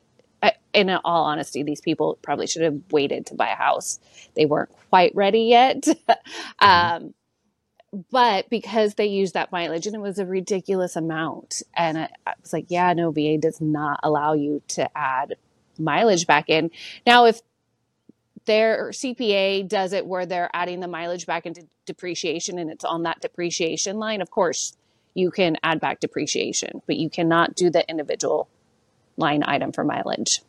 [0.73, 4.01] In all honesty, these people probably should have waited to buy a house.
[4.35, 5.83] They weren't quite ready yet.
[6.61, 6.65] mm-hmm.
[6.67, 7.15] um,
[8.11, 12.33] but because they used that mileage and it was a ridiculous amount and I, I,
[12.41, 15.37] was like yeah no va does not allow you to add
[15.79, 16.71] mileage back in
[17.07, 17.41] now if
[18.47, 23.03] their cpa does it where they're adding the mileage back into depreciation and it's on
[23.03, 24.77] that depreciation line of course
[25.15, 28.49] you can add back depreciation but you cannot do the individual
[29.17, 30.41] line item for mileage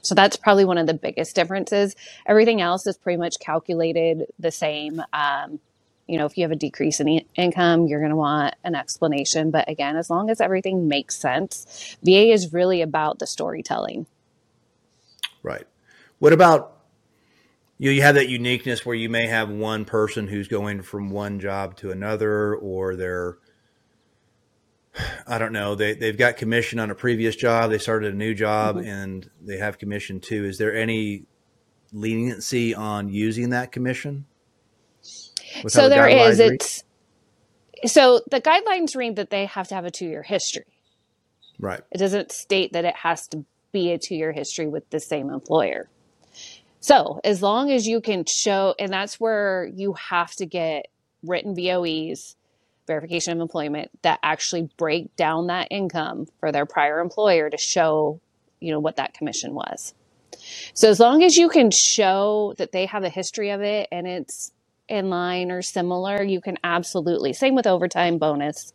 [0.00, 1.94] so that's probably one of the biggest differences
[2.26, 5.60] everything else is pretty much calculated the same um,
[6.06, 9.50] you know, if you have a decrease in income, you're going to want an explanation.
[9.50, 14.06] But again, as long as everything makes sense, VA is really about the storytelling.
[15.42, 15.66] Right.
[16.18, 16.81] What about
[17.78, 17.90] you?
[17.90, 21.76] You have that uniqueness where you may have one person who's going from one job
[21.78, 23.38] to another, or they're,
[25.26, 28.34] I don't know, they they've got commission on a previous job, they started a new
[28.34, 28.88] job, mm-hmm.
[28.88, 30.44] and they have commission too.
[30.44, 31.26] Is there any
[31.92, 34.26] leniency on using that commission?
[35.66, 36.38] so there is.
[36.38, 36.54] Read?
[36.54, 36.84] It's
[37.86, 40.64] so the guidelines read that they have to have a two year history.
[41.58, 41.80] Right.
[41.90, 45.30] It doesn't state that it has to be a two year history with the same
[45.30, 45.88] employer.
[46.82, 50.88] So as long as you can show, and that's where you have to get
[51.22, 52.34] written VOEs,
[52.88, 58.20] verification of employment, that actually break down that income for their prior employer to show,
[58.58, 59.94] you know, what that commission was.
[60.74, 64.08] So as long as you can show that they have a history of it and
[64.08, 64.50] it's
[64.88, 67.32] in line or similar, you can absolutely.
[67.32, 68.72] Same with overtime bonus.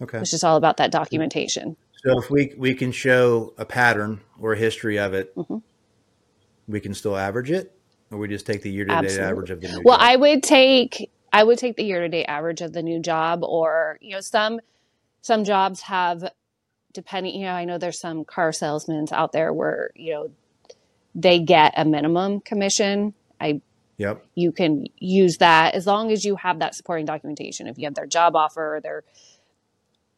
[0.00, 0.18] Okay.
[0.18, 1.76] It's just all about that documentation.
[2.04, 5.58] So if we we can show a pattern or a history of it, mm-hmm.
[6.68, 7.76] we can still average it,
[8.10, 9.82] or we just take the year to date average of the new.
[9.84, 10.06] Well, job?
[10.06, 13.42] I would take I would take the year to date average of the new job,
[13.42, 14.60] or you know some
[15.22, 16.30] some jobs have
[16.92, 17.34] depending.
[17.34, 20.30] You know, I know there's some car salesmen out there where you know
[21.14, 23.60] they get a minimum commission I
[23.98, 24.26] Yep.
[24.34, 27.66] You can use that as long as you have that supporting documentation.
[27.66, 29.04] If you have their job offer, their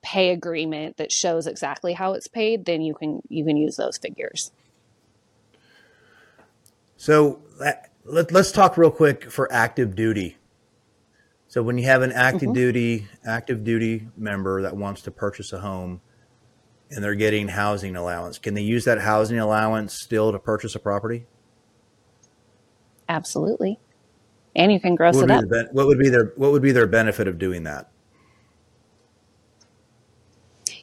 [0.03, 3.99] pay agreement that shows exactly how it's paid, then you can you can use those
[3.99, 4.53] figures.
[6.97, 10.37] So that, let, us talk real quick for active duty.
[11.47, 12.53] So when you have an active mm-hmm.
[12.53, 16.01] duty active duty member that wants to purchase a home
[16.91, 20.79] and they're getting housing allowance, can they use that housing allowance still to purchase a
[20.79, 21.27] property?
[23.09, 23.79] Absolutely.
[24.57, 25.45] And you can gross it up.
[25.73, 27.91] What would be their what would be their benefit of doing that?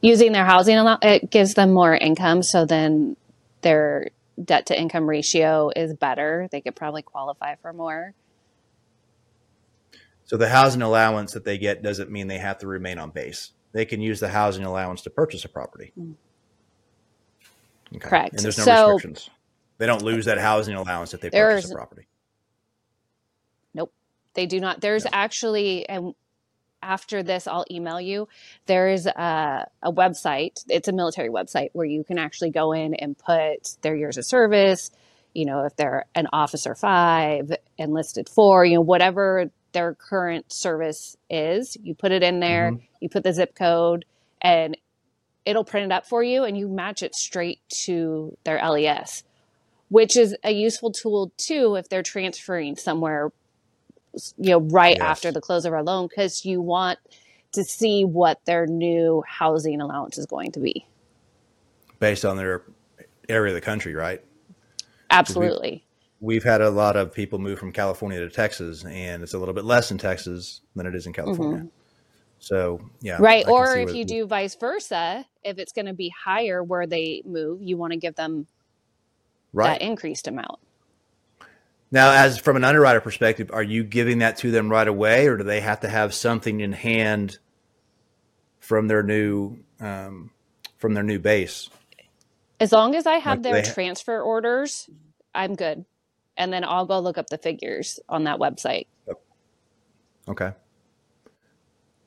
[0.01, 3.15] Using their housing allowance, it gives them more income so then
[3.61, 4.09] their
[4.43, 6.47] debt to income ratio is better.
[6.51, 8.13] They could probably qualify for more.
[10.25, 13.51] So the housing allowance that they get doesn't mean they have to remain on base.
[13.73, 15.93] They can use the housing allowance to purchase a property.
[15.99, 16.15] Mm.
[17.95, 18.09] Okay.
[18.09, 18.33] Correct.
[18.33, 19.29] And there's no so, restrictions.
[19.77, 22.07] They don't lose that housing allowance if they purchase a property.
[23.73, 23.93] Nope.
[24.33, 24.81] They do not.
[24.81, 26.15] There's actually, and
[26.85, 28.27] after this, I'll email you.
[28.67, 30.63] There's a, a website.
[30.69, 34.25] It's a military website where you can actually go in and put their years of
[34.25, 34.91] service.
[35.33, 41.17] You know, if they're an officer five, enlisted four, you know, whatever their current service
[41.29, 42.71] is, you put it in there.
[42.71, 42.85] Mm-hmm.
[43.01, 44.05] You put the zip code,
[44.41, 44.77] and
[45.43, 49.23] it'll print it up for you, and you match it straight to their LES
[49.89, 53.31] which is a useful tool too if they're transferring somewhere
[54.37, 55.05] you know, right yes.
[55.05, 56.99] after the close of our loan because you want
[57.53, 60.85] to see what their new housing allowance is going to be.
[61.99, 62.63] Based on their
[63.29, 64.21] area of the country, right?
[65.09, 65.85] Absolutely.
[66.19, 69.39] We've, we've, had a lot of people move from California to Texas, and it's a
[69.39, 71.59] little bit less in Texas than it is in California.
[71.59, 71.67] Mm-hmm.
[72.39, 73.17] So, yeah.
[73.19, 73.47] Right.
[73.47, 77.61] Or if you do vice versa, if it's going to be higher where they move,
[77.61, 78.45] you want to give them
[79.53, 79.79] right.
[79.79, 80.59] that increased amount.
[81.91, 85.37] Now, as from an underwriter perspective, are you giving that to them right away, or
[85.37, 87.37] do they have to have something in hand
[88.59, 90.31] from their new um,
[90.77, 91.69] from their new base?
[92.59, 94.89] As long as I have Like their they, transfer orders,
[95.33, 95.85] I'm good.
[96.37, 98.87] And then I'll go look up the figures on that website.
[100.27, 100.53] okay.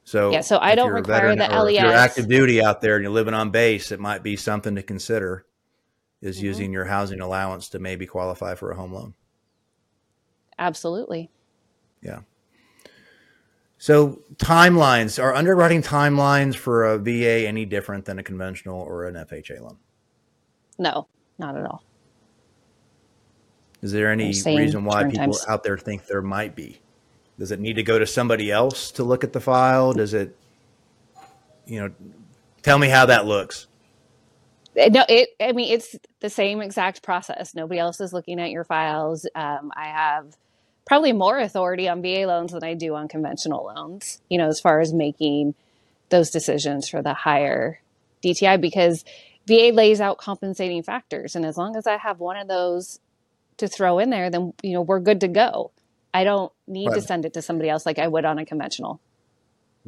[0.04, 3.02] So Yeah, So I don't require the or if you're active duty out there and
[3.04, 5.44] you're living on base, it might be something to consider
[6.22, 9.14] is hmm using your housing allowance to maybe qualify for a home loan.
[10.58, 11.30] Absolutely.
[12.02, 12.20] Yeah.
[13.78, 19.14] So timelines are underwriting timelines for a VA any different than a conventional or an
[19.14, 19.78] FHA loan?
[20.78, 21.06] No,
[21.38, 21.84] not at all.
[23.80, 25.44] Is there any reason why people times.
[25.48, 26.80] out there think there might be?
[27.38, 29.92] Does it need to go to somebody else to look at the file?
[29.92, 30.36] Does it,
[31.64, 31.92] you know,
[32.62, 33.68] tell me how that looks.
[34.76, 37.54] Eh, No, it, I mean, it's the same exact process.
[37.54, 39.24] Nobody else is looking at your files.
[39.36, 40.36] Um, I have
[40.88, 44.58] probably more authority on VA loans than I do on conventional loans, you know, as
[44.58, 45.54] far as making
[46.08, 47.80] those decisions for the higher
[48.24, 49.04] DTI because
[49.46, 51.36] VA lays out compensating factors.
[51.36, 53.00] And as long as I have one of those
[53.58, 55.70] to throw in there, then, you know, we're good to go.
[56.14, 58.98] I don't need to send it to somebody else like I would on a conventional.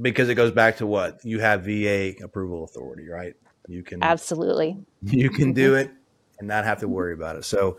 [0.01, 1.25] Because it goes back to what?
[1.25, 3.35] You have VA approval authority, right?
[3.69, 4.77] You can Absolutely.
[5.03, 5.91] you can do mm-hmm.
[5.91, 5.91] it
[6.39, 7.45] and not have to worry about it.
[7.45, 7.79] So,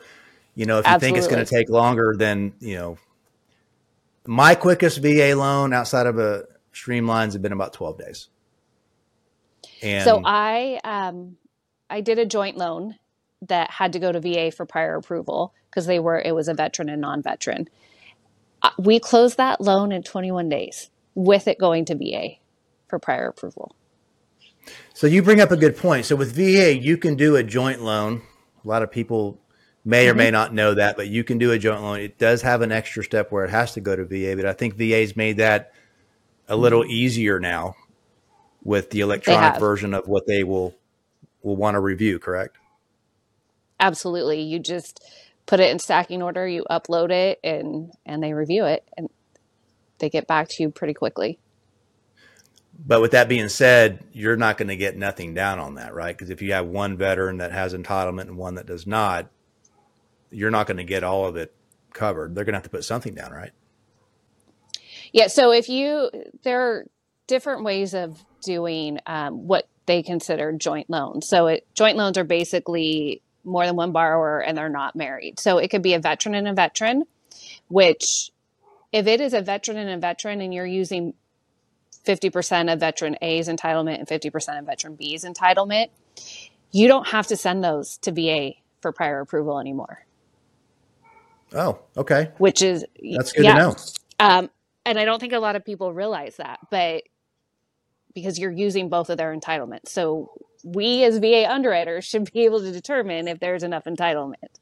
[0.55, 2.97] you know, if you think it's going to take longer than, you know,
[4.25, 8.29] my quickest VA loan outside of a streamlines have been about 12 days.
[10.03, 11.37] So I um
[11.89, 12.95] I did a joint loan
[13.47, 16.53] that had to go to VA for prior approval because they were it was a
[16.53, 17.67] veteran and non-veteran.
[18.61, 22.37] Uh, We closed that loan in 21 days with it going to VA
[22.87, 23.75] for prior approval.
[24.93, 26.05] so you bring up a good point.
[26.05, 28.21] So with VA, you can do a joint loan.
[28.63, 29.40] A lot of people
[29.83, 30.33] may or may mm-hmm.
[30.33, 31.99] not know that, but you can do a joint loan.
[31.99, 34.53] It does have an extra step where it has to go to VA, but I
[34.53, 35.73] think VA's made that
[36.47, 36.91] a little mm-hmm.
[36.91, 37.75] easier now
[38.63, 40.75] with the electronic version of what they will
[41.41, 42.57] will want to review, correct?
[43.79, 44.41] Absolutely.
[44.41, 45.03] You just
[45.47, 49.09] put it in stacking order, you upload it and and they review it and
[49.97, 51.39] they get back to you pretty quickly.
[52.83, 56.17] But with that being said, you're not going to get nothing down on that, right?
[56.17, 59.29] Because if you have one veteran that has entitlement and one that does not,
[60.31, 61.53] you're not going to get all of it
[61.93, 62.35] covered.
[62.35, 63.51] They're going to have to put something down, right?
[65.11, 66.09] Yeah, so if you,
[66.43, 66.85] there are
[67.27, 71.27] different ways of doing um, what they consider joint loans.
[71.27, 75.39] So it, joint loans are basically more than one borrower and they're not married.
[75.39, 77.03] So it could be a veteran and a veteran,
[77.67, 78.31] which
[78.91, 81.13] if it is a veteran and a veteran and you're using
[82.05, 85.89] 50% of veteran A's entitlement and 50% of veteran B's entitlement,
[86.71, 90.05] you don't have to send those to VA for prior approval anymore,
[91.53, 92.31] Oh, okay.
[92.37, 92.85] which is,
[93.15, 93.75] That's good to know.
[94.19, 94.49] Um,
[94.85, 97.03] and I don't think a lot of people realize that, but
[98.13, 99.89] because you're using both of their entitlements.
[99.89, 100.31] So
[100.63, 104.59] we as VA underwriters should be able to determine if there's enough entitlement.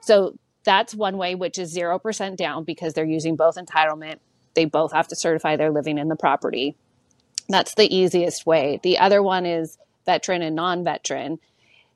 [0.00, 4.16] So that's one way, which is 0% down because they're using both entitlement.
[4.54, 6.76] They both have to certify they're living in the property.
[7.48, 8.80] That's the easiest way.
[8.82, 11.38] The other one is veteran and non veteran.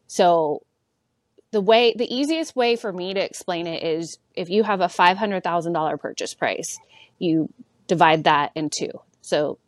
[0.06, 0.62] So
[1.50, 4.86] the way the easiest way for me to explain it is if you have a
[4.86, 6.78] $500,000 purchase price,
[7.18, 7.52] you
[7.86, 8.90] divide that in two.
[9.22, 9.58] So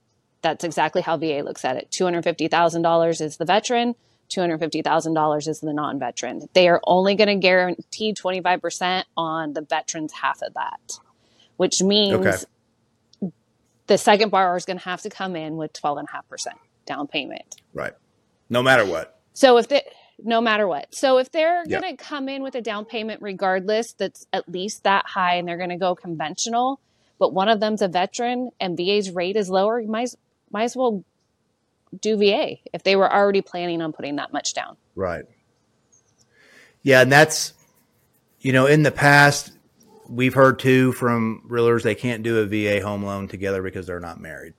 [0.43, 1.91] that's exactly how VA looks at it.
[1.91, 3.95] $250,000 is the veteran,
[4.31, 6.49] $250,000 is the non veteran.
[6.53, 10.99] They are only going to guarantee 25% on the veteran's half of that,
[11.57, 11.89] which Okay.
[11.89, 12.45] means
[13.87, 16.07] the second borrower is going to have to come in with 12.5%
[16.87, 17.57] down payment.
[17.75, 17.93] Right.
[18.49, 19.21] No matter what.
[19.33, 19.83] So if they,
[20.25, 21.81] no matter what, so if they're Yeah.
[21.81, 25.47] going to come in with a down payment regardless, that's at least that high, and
[25.49, 26.81] they're going to go conventional,
[27.19, 30.17] but one of them's a veteran and VA's rate is lower, you might as-
[30.51, 31.05] might as well
[32.01, 34.77] do VA if they were already planning on putting that much down.
[34.95, 35.25] Right.
[36.83, 37.03] Yeah.
[37.03, 37.53] And that's,
[38.41, 39.53] you know, in the past,
[40.09, 44.01] we've heard too from realtors they can't do a VA home loan together because they're
[44.01, 44.55] not married.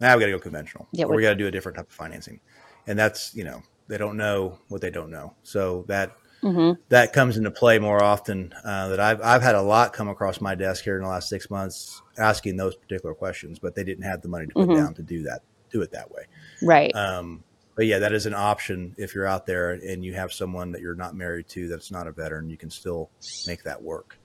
[0.00, 1.76] Now we got to go conventional, Yeah, or we we, got to do a different
[1.76, 2.40] type of financing,
[2.86, 5.34] and that's you know they don't know what they don't know.
[5.42, 8.54] So that hmm that comes into play more often.
[8.64, 11.28] Uh, that I've I've had a lot come across my desk here in the last
[11.28, 14.74] six months asking those particular questions, but they didn't have the money to put hmm
[14.74, 16.22] down to do that, do it that way.
[16.62, 16.94] right.
[16.94, 17.44] Um,
[17.76, 20.80] but yeah, that is an option if you're out there and you have someone that
[20.80, 22.50] you're not married to that's not a veteran.
[22.50, 23.10] You can still
[23.46, 24.18] make that work.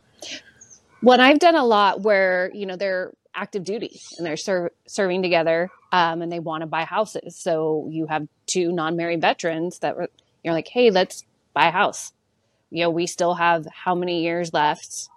[1.02, 5.22] What I've done a lot where, you know, they're active duty and they're ser- serving
[5.22, 7.38] together um, and they want to buy houses.
[7.38, 10.10] So you have two non married veterans that were,
[10.44, 11.24] you're like, hey, let's
[11.54, 12.12] buy a house.
[12.70, 15.08] You know, we still have how many years left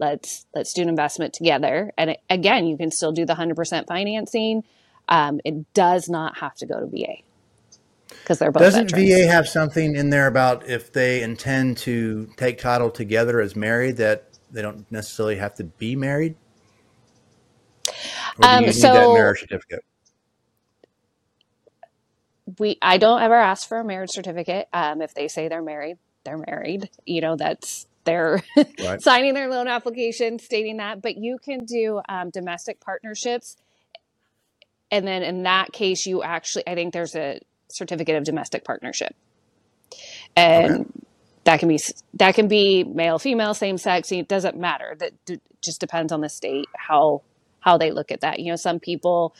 [0.00, 3.86] let's let's do an investment together and it, again you can still do the 100%
[3.86, 4.64] financing
[5.08, 7.14] um, it does not have to go to va
[8.08, 9.22] because they're both Doesn't veterans.
[9.22, 13.98] VA have something in there about if they intend to take title together as married
[13.98, 16.34] that they don't necessarily have to be married?
[18.42, 19.84] Um, so- marriage certificate?
[22.58, 25.96] we i don't ever ask for a marriage certificate um, if they say they're married
[26.24, 26.88] they're married.
[27.04, 28.42] You know that's they're
[28.82, 29.00] Right.
[29.00, 31.00] signing their loan application stating that.
[31.02, 33.56] But you can do um, domestic partnerships.
[34.90, 39.14] And then in that case you actually i think there's a certificate of domestic partnership.
[40.36, 40.92] And
[41.44, 41.78] that can be
[42.14, 44.96] that can be male female same sex it doesn't matter.
[44.98, 47.22] That d- just depends on the state how
[47.64, 49.36] how they look at that you know some people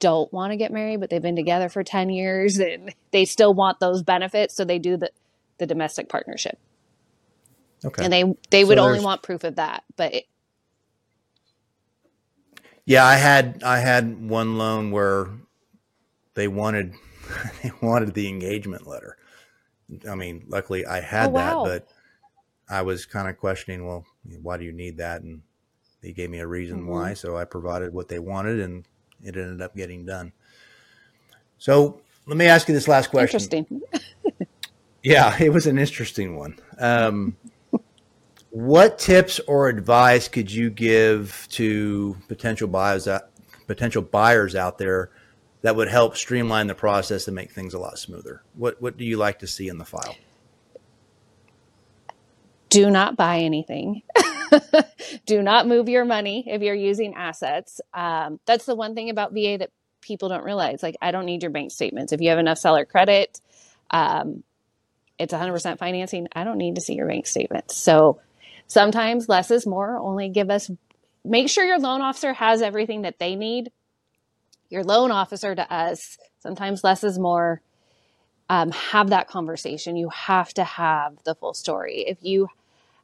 [0.00, 3.54] don't want to get married but they've been together for 10 years and they still
[3.54, 5.10] want those benefits so they do the
[5.58, 6.58] the domestic partnership
[7.84, 8.02] Okay.
[8.02, 10.24] and they they So would only want proof of that but it,
[12.86, 15.28] Yeah, I had I had one loan where
[16.34, 16.94] they wanted
[17.64, 19.18] they wanted the engagement letter.
[20.08, 21.60] I mean, luckily I had Oh, wow.
[21.60, 21.88] that, but
[22.68, 24.06] I was kind of questioning, well,
[24.42, 25.22] why do you need that?
[25.22, 25.42] And
[26.06, 26.86] they gave me a reason Mhm.
[26.86, 28.84] why, so I provided what they wanted, and
[29.24, 30.32] it ended up getting done.
[31.58, 33.40] So let me ask you this last question.
[33.40, 33.82] interesting
[35.02, 36.58] Yeah, it was an interesting one.
[36.78, 37.36] Um,
[38.50, 43.22] what tips or advice could you give to potential buyers out,
[43.66, 45.10] potential buyers out there
[45.62, 48.42] that would help streamline the process and make things a lot smoother?
[48.54, 50.14] What What do you like to see in the file?
[52.68, 54.02] Do not buy anything.
[55.26, 57.80] do not move your money if you're using assets.
[57.94, 60.82] Um, that's the one thing about VA that people don't realize.
[60.82, 62.12] Like, I don't need your bank statements.
[62.12, 63.40] If you have enough seller credit,
[63.90, 64.42] um,
[65.18, 66.28] it's 100% financing.
[66.32, 67.76] I don't need to see your bank statements.
[67.76, 68.20] So
[68.66, 69.96] sometimes less is more.
[69.96, 70.70] Only give us,
[71.24, 73.70] make sure your loan officer has everything that they need.
[74.68, 77.62] Your loan officer to us, sometimes less is more.
[78.48, 79.96] Um, have that conversation.
[79.96, 82.04] You have to have the full story.
[82.06, 82.48] If you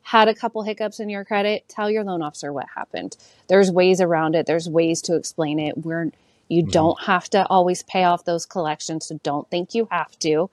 [0.02, 3.16] had a couple hiccups in your credit, tell your loan officer what happened.
[3.48, 4.46] There's ways around it.
[4.46, 5.78] There's ways to explain it.
[5.84, 6.12] We're
[6.48, 6.72] you Mhm.
[6.72, 10.50] don't have to always pay off those collections, so don't think you have to.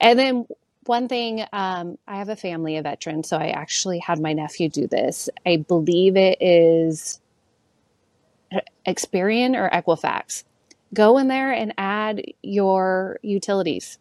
[0.00, 0.46] And then
[0.86, 4.68] one thing, um, I have a family of veterans, so I actually had my nephew
[4.68, 5.30] do this.
[5.46, 7.20] I believe it is
[8.86, 10.44] Experian or Equifax.
[10.94, 13.98] Go in there and add your utilities.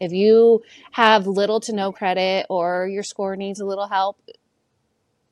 [0.00, 4.20] If you have little to no credit or your score needs a little help,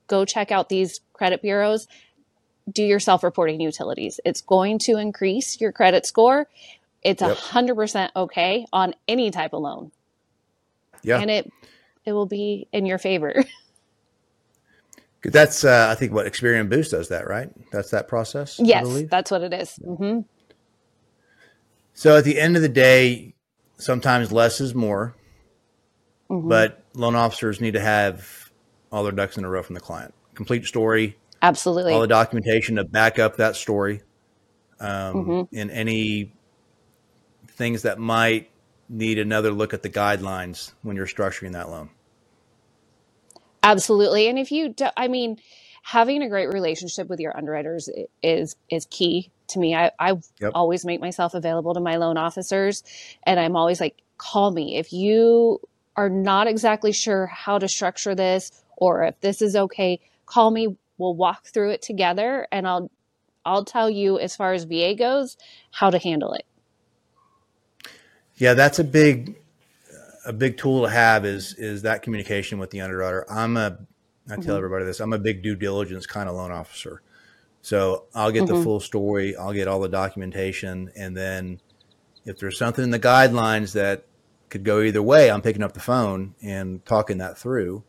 [0.09, 1.87] go check out these credit bureaus.
[2.73, 4.21] Do your self reporting utilities.
[4.25, 6.49] It's going to increase your credit score.
[7.03, 7.39] It's a Yep.
[7.53, 9.93] 100% okay on any type of loan.
[11.03, 11.53] Yeah, And it
[12.05, 13.35] it will be in your favor.
[15.25, 17.51] that's uh, I think what Experian Boost does that right.
[17.73, 18.64] That's that process.
[18.64, 19.81] Yes, that's what it is.
[19.85, 20.21] hmm
[21.95, 23.36] So at the end of the day,
[23.77, 25.14] sometimes less is more,
[26.29, 26.49] Mm-hmm.
[26.49, 28.51] but loan officers need to have
[28.91, 30.12] all their ducks in a row from the client.
[30.35, 31.93] Complete story, Absolutely.
[31.93, 34.03] all the documentation to back up that story,
[34.81, 35.49] um, Mhm.
[35.55, 36.33] and any
[37.47, 38.51] things that might
[38.89, 41.91] need another look at the guidelines when you're structuring that loan.
[43.62, 44.29] Absolutely.
[44.29, 45.39] And if you do, I mean,
[45.87, 47.89] having a great relationship with your underwriters
[48.20, 49.72] is is key to me.
[49.72, 50.51] I, I Yep.
[50.53, 52.82] always make myself available to my loan officers
[53.22, 55.61] and I'm always like, call me if you
[55.95, 60.76] are not exactly sure how to structure this or if this is okay, call me.
[60.99, 62.91] We'll walk through it together and I'll
[63.45, 65.37] I'll tell you as far as VA goes
[65.70, 66.47] how to handle it.
[68.34, 69.37] Yeah, that's a big
[70.24, 73.24] a big tool to have is is that communication with the underwriter.
[73.30, 73.78] I'm a
[74.29, 74.59] I tell Mhm.
[74.59, 75.01] everybody this.
[75.01, 77.01] I'm a big due diligence kind of loan officer.
[77.62, 78.62] So I'll get the Mhm.
[78.64, 81.61] full story, I'll get all the documentation, and then
[82.24, 84.05] if there's something in the guidelines that
[84.49, 87.83] could go either way, I'm picking up the phone and talking that through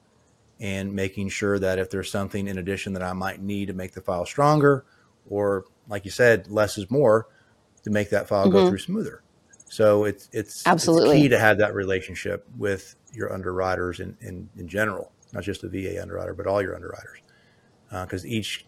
[0.59, 3.91] and making sure that if there's something in addition that I might need to make
[3.93, 4.83] the file stronger,
[5.29, 7.27] or like you said, less is more
[7.83, 8.69] to make that file go Mhm.
[8.69, 9.21] through smoother.
[9.69, 11.09] So it's it's Absolutely.
[11.17, 15.61] it's key to have that relationship with your underwriters in, in, in general, not just
[15.61, 17.19] the VA underwriter, but all your underwriters.
[17.91, 18.65] Uh, because each,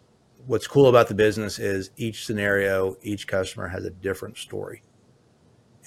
[0.47, 4.81] what's cool about the business is each scenario, each customer has a different story,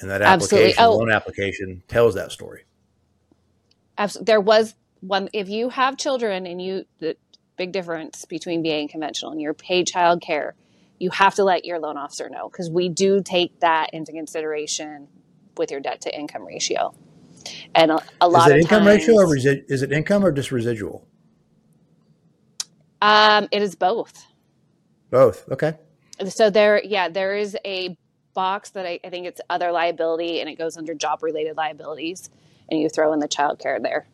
[0.01, 0.97] and that application, Oh.
[0.97, 2.65] loan application, tells that story.
[3.99, 7.17] Abs- there was one if you have children and you the
[7.57, 10.55] big difference between VA and conventional and you're paid child care
[10.99, 15.09] you have to let your loan officer know because we do take that into consideration
[15.57, 16.95] with your debt to income ratio
[17.75, 20.25] and a, a Is lot it of income times ratio or resi- is it income
[20.25, 21.07] or just residual?
[23.01, 24.27] Um, it is both.
[25.11, 25.49] Both.
[25.51, 25.75] Okay.
[26.29, 27.97] So there, yeah, there is a
[28.35, 32.31] box that I, I think it's other liability, and it goes under job related liabilities,
[32.71, 34.07] and you throw in the child care there.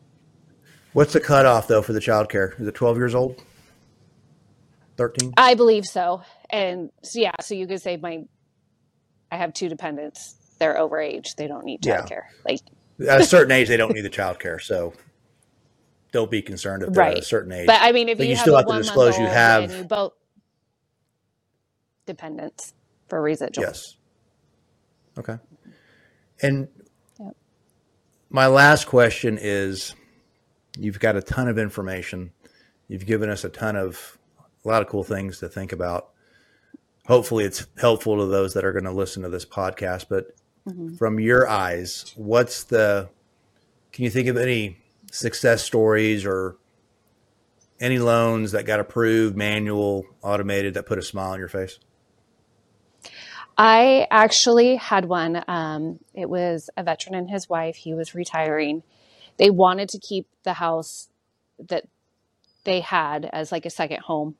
[0.93, 2.55] What's the cutoff though for the child care?
[2.57, 3.41] Is it 12 years old?
[4.97, 5.33] 13?
[5.37, 6.23] I believe so.
[6.49, 8.25] And so, yeah, so you could say my,
[9.31, 10.35] I have two dependents.
[10.59, 11.35] They're over age.
[11.35, 11.97] They don't need Yeah.
[11.97, 12.29] child care.
[12.43, 12.59] Like,
[13.07, 14.59] At a certain age, they don't need the child care.
[14.59, 14.93] So
[16.11, 17.67] don't be concerned if they're at a certain age.
[17.67, 19.71] but I mean, if But you, you have still a have to disclose you have-
[19.73, 20.13] you both
[22.05, 22.73] dependents
[23.07, 23.65] for residual.
[23.65, 23.97] Yes.
[25.17, 25.37] Okay.
[26.41, 26.67] And
[27.19, 27.35] Yep.
[28.29, 29.93] my last question is
[30.77, 32.31] you've got a ton of information.
[32.87, 34.17] You've given us a ton of
[34.65, 36.09] a lot of cool things to think about.
[37.07, 40.27] Hopefully it's helpful to those that are going to listen to this podcast, but
[40.67, 40.97] Mhm.
[40.97, 43.09] from your eyes, what's the
[43.91, 44.77] can you think of any
[45.11, 46.57] success stories or
[47.79, 51.79] any loans that got approved, manual, automated that put a smile on your face?
[53.57, 55.43] I actually had one.
[55.47, 57.75] Um, it was a veteran and his wife.
[57.75, 58.83] He was retiring.
[59.37, 61.09] They wanted to keep the house
[61.67, 61.85] that
[62.63, 64.35] they had as like a second home.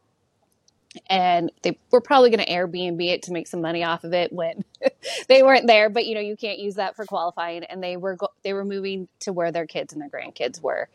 [1.08, 4.34] And they were probably going to Airbnb it to make some money off of it
[4.34, 4.64] when
[5.28, 5.90] they weren't there.
[5.90, 7.64] But you know, you can't use that for qualifying.
[7.64, 10.90] And they were go- they were moving to where their kids and their grandkids were,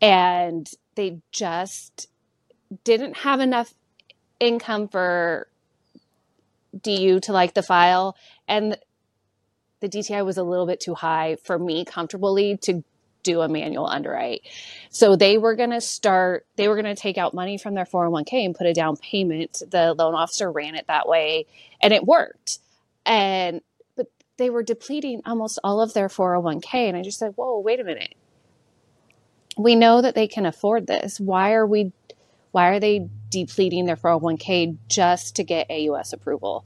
[0.00, 2.08] and they just
[2.84, 3.74] didn't have enough
[4.40, 5.48] income for
[6.82, 8.16] DU to like the file,
[8.46, 8.76] and
[9.80, 12.82] the DTI was a little bit too high for me comfortably to
[13.22, 14.42] do a manual underwrite.
[14.90, 17.84] So they were going to start, they were going to take out money from their
[17.84, 19.62] 401k and put a down payment.
[19.70, 21.46] The loan officer ran it that way
[21.80, 22.58] and it worked.
[23.04, 23.60] And,
[23.96, 24.06] but
[24.36, 26.74] they were depleting almost all of their 401k.
[26.74, 28.14] And I just said, whoa, wait a minute.
[29.56, 31.18] We know that they can afford this.
[31.18, 31.92] Why are we,
[32.52, 36.64] why are they depleting their 401k just to get AUS approval?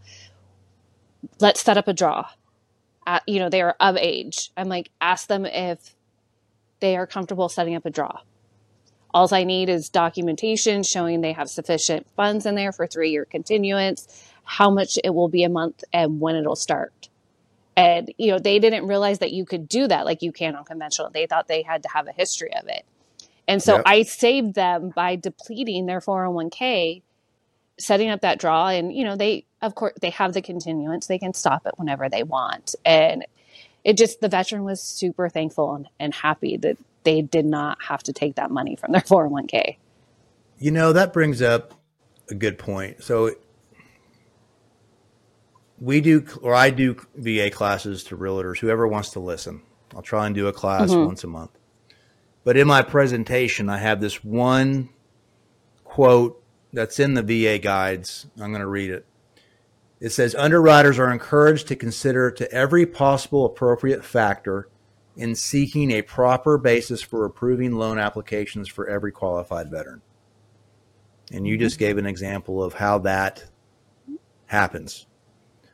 [1.40, 2.28] Let's set up a draw.
[3.06, 4.52] Uh, you know, they are of age.
[4.56, 5.94] I'm like, ask them if
[6.82, 8.20] they are comfortable setting up a draw.
[9.14, 13.24] All I need is documentation showing they have sufficient funds in there for three year
[13.24, 14.06] continuance,
[14.44, 17.08] how much it will be a month, and when it'll start.
[17.76, 20.64] And, you know, they didn't realize that you could do that like you can on
[20.64, 21.08] conventional.
[21.08, 22.84] They thought they had to have a history of it.
[23.48, 23.82] And so Yep.
[23.86, 27.02] I saved them by depleting their 401k,
[27.78, 28.68] setting up that draw.
[28.68, 31.06] And, you know, they, of course, they have the continuance.
[31.06, 32.74] They can stop it whenever they want.
[32.84, 33.24] And
[33.84, 38.02] it just, the veteran was super thankful and, and happy that they did not have
[38.04, 39.76] to take that money from their 401k.
[40.58, 41.74] You know, that brings up
[42.30, 43.02] a good point.
[43.02, 43.32] So
[45.80, 49.62] we do, or I do VA classes to realtors, whoever wants to listen.
[49.94, 51.06] I'll try and do a class Mhm.
[51.06, 51.50] once a month.
[52.44, 54.88] But in my presentation, I have this one
[55.84, 58.26] quote that's in the VA guides.
[58.40, 59.04] I'm going to read it.
[60.02, 64.68] It says underwriters are encouraged to consider to every possible appropriate factor
[65.16, 70.02] in seeking a proper basis for approving loan applications for every qualified veteran.
[71.30, 73.44] And you just gave an example of how that
[74.46, 75.06] happens.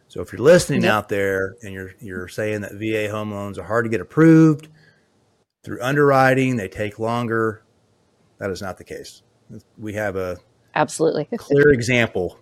[0.09, 0.93] So if you're listening Yep.
[0.93, 4.69] out there and you're you're saying that VA home loans are hard to get approved
[5.65, 7.63] through underwriting, they take longer,
[8.37, 9.23] that is not the case.
[9.79, 10.37] We have a
[10.75, 11.27] Absolutely.
[11.39, 12.39] clear example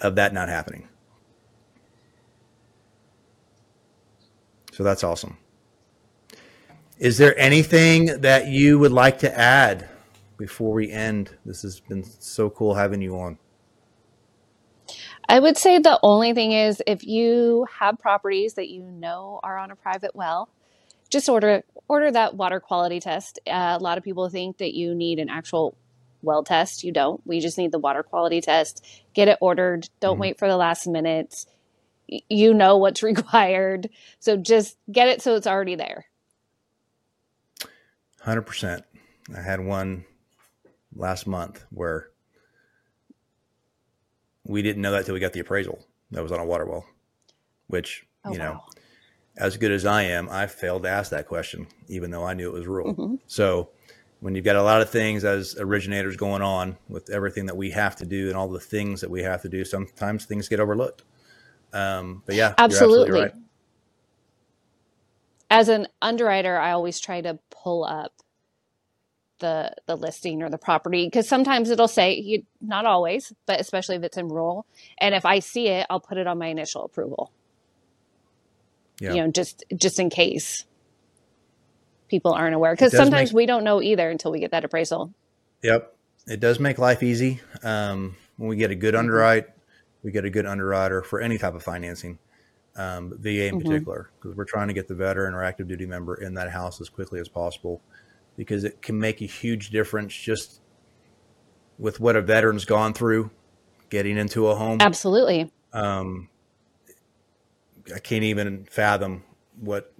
[0.00, 0.88] of that not happening.
[4.72, 5.38] So that's awesome.
[6.98, 9.88] Is there anything that you would like to add
[10.38, 11.30] before we end?
[11.44, 13.38] This has been so cool having you on.
[15.28, 19.58] I would say the only thing is if you have properties that you know are
[19.58, 20.48] on a private well,
[21.10, 23.38] just order order that water quality test.
[23.46, 25.76] Uh, a lot of people think that you need an actual
[26.26, 26.84] well test.
[26.84, 27.20] You don't.
[27.26, 28.84] We just need the water quality test.
[29.14, 29.88] Get it ordered.
[30.00, 30.20] Don't Mhm.
[30.20, 31.46] wait for the last minute.
[32.28, 33.88] You know what's required.
[34.20, 36.06] So just get it so it's already there.
[38.24, 38.82] 100%.
[39.36, 40.04] I had one
[40.94, 42.10] last month where
[44.44, 46.86] we didn't know that till we got the appraisal that was on a water well,
[47.66, 48.64] which, Oh, you know, wow.
[49.36, 52.48] as good as I am, I failed to ask that question, even though I knew
[52.48, 52.94] it was rural.
[52.94, 53.18] Mhm.
[53.26, 53.70] So
[54.26, 57.70] when you've got a lot of things as originators going on with everything that we
[57.70, 60.58] have to do and all the things that we have to do, sometimes things get
[60.58, 61.04] overlooked.
[61.72, 63.20] Um, but yeah, you're Absolutely.
[63.20, 63.32] right.
[65.48, 68.14] As an underwriter, I always try to pull up
[69.38, 73.94] the the listing or the property because sometimes it'll say you not always, but especially
[73.94, 74.66] if it's in rural.
[74.98, 77.30] And if I see it, I'll put it on my initial approval.
[78.98, 79.12] Yeah.
[79.12, 80.64] You know, just just in case
[82.08, 85.12] people aren't aware because sometimes make- we don't know either until we get that appraisal.
[85.62, 85.92] Yep.
[86.28, 87.40] it does make life easy.
[87.62, 88.98] Um, when we get a good Mm-hmm.
[88.98, 89.46] underwrite,
[90.02, 92.18] we get a good underwriter for any type of financing,
[92.74, 93.64] um, VA in Mhm.
[93.64, 96.80] particular, because we're trying to get the veteran or active duty member in that house
[96.80, 97.80] as quickly as possible,
[98.36, 100.60] because it can make a huge difference just
[101.78, 103.30] with what a veteran's gone through,
[103.88, 104.78] getting into a home.
[104.80, 105.52] Absolutely.
[105.72, 106.28] Um,
[107.94, 109.22] I can't even fathom
[109.60, 109.92] what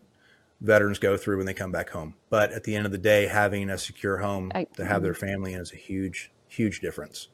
[0.61, 2.15] veterans go through when they come back home.
[2.31, 5.05] But at the end of the day, having a secure home I- to have mhm.
[5.05, 7.29] their family in is a huge, huge difference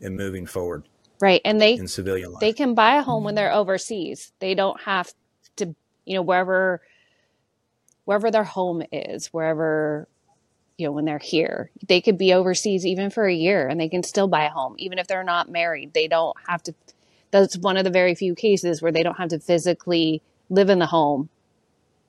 [0.00, 0.84] in moving forward
[1.22, 1.40] Right.
[1.44, 2.40] And they in civilian life.
[2.40, 3.36] they can buy a home when mm-hmm.
[3.36, 4.32] they're overseas.
[4.40, 5.12] They don't have
[5.54, 5.72] to,
[6.04, 6.82] you know, wherever
[8.04, 10.08] wherever their home is, wherever
[10.76, 11.70] you know, when they're here.
[11.86, 14.74] They could be overseas even for a year and they can still buy a home
[14.78, 15.94] even if they're not married.
[15.94, 16.74] They don't have to
[17.30, 20.80] that's one of the very few cases where they don't have to physically live in
[20.80, 21.28] the home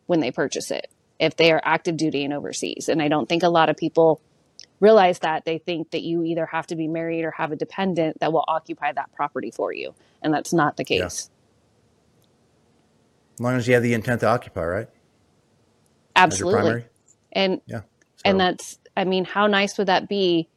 [0.08, 0.88] when they purchase it
[1.20, 2.90] if they are active duty and overseas.
[2.90, 4.20] And I don't think a lot of people
[4.80, 8.20] realize that they think that you either have to be married or have a dependent
[8.20, 11.04] that will occupy that property for you and that's not the Yeah.
[11.04, 11.30] case
[13.36, 14.90] as long as you have the intent to occupy, right?
[16.16, 16.86] As your absolutely primary.
[17.32, 17.82] and Yeah.
[18.26, 20.48] and that's i mean how nice would that be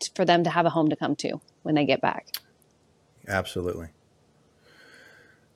[0.00, 2.28] t- for them to have a home to come to when they get back
[3.28, 3.88] Absolutely.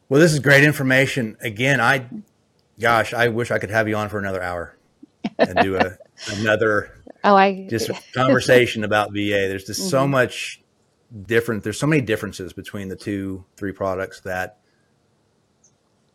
[0.08, 1.36] Well, this is great information.
[1.40, 2.04] Again, I,
[2.80, 4.76] gosh, I wish I could have you on for another hour
[5.38, 5.96] and do a,
[6.38, 9.46] another oh i just conversation about VA.
[9.48, 10.10] There's just so Mhm.
[10.10, 10.62] much
[11.26, 11.62] different.
[11.62, 14.58] There's so many differences between the two, three products that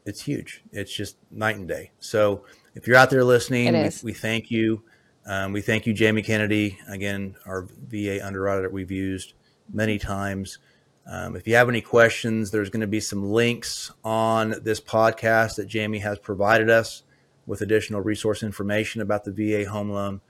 [0.05, 0.63] it's huge.
[0.71, 1.91] It's just night and day.
[1.99, 2.45] So
[2.75, 4.83] if you're out there listening, we, we thank you.
[5.27, 9.33] Um, we thank you, Jami Kennedy, again, our VA underwriter that we've used
[9.73, 10.59] many times.
[11.07, 15.55] Um, if you have any questions, there's going to be some links on this podcast
[15.57, 17.03] that Jami has provided us
[17.45, 20.21] with additional resource information about the VA home loan.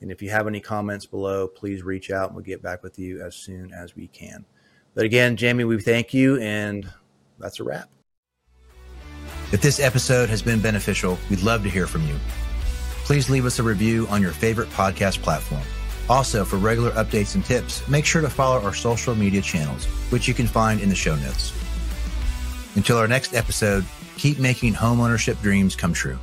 [0.00, 2.98] And if you have any comments below, please reach out and we'll get back with
[2.98, 4.44] you as soon as we can.
[4.94, 6.90] But again, Jami, we thank you, and
[7.38, 7.88] that's a wrap.
[9.52, 12.16] If this episode has been beneficial, we'd love to hear from you.
[13.04, 15.62] Please leave us a review on your favorite podcast platform.
[16.10, 20.26] Also, for regular updates and tips, make sure to follow our social media channels, which
[20.26, 21.52] you can find in the show notes.
[22.74, 23.84] Until our next episode,
[24.16, 26.18] keep making homeownership dreams come true.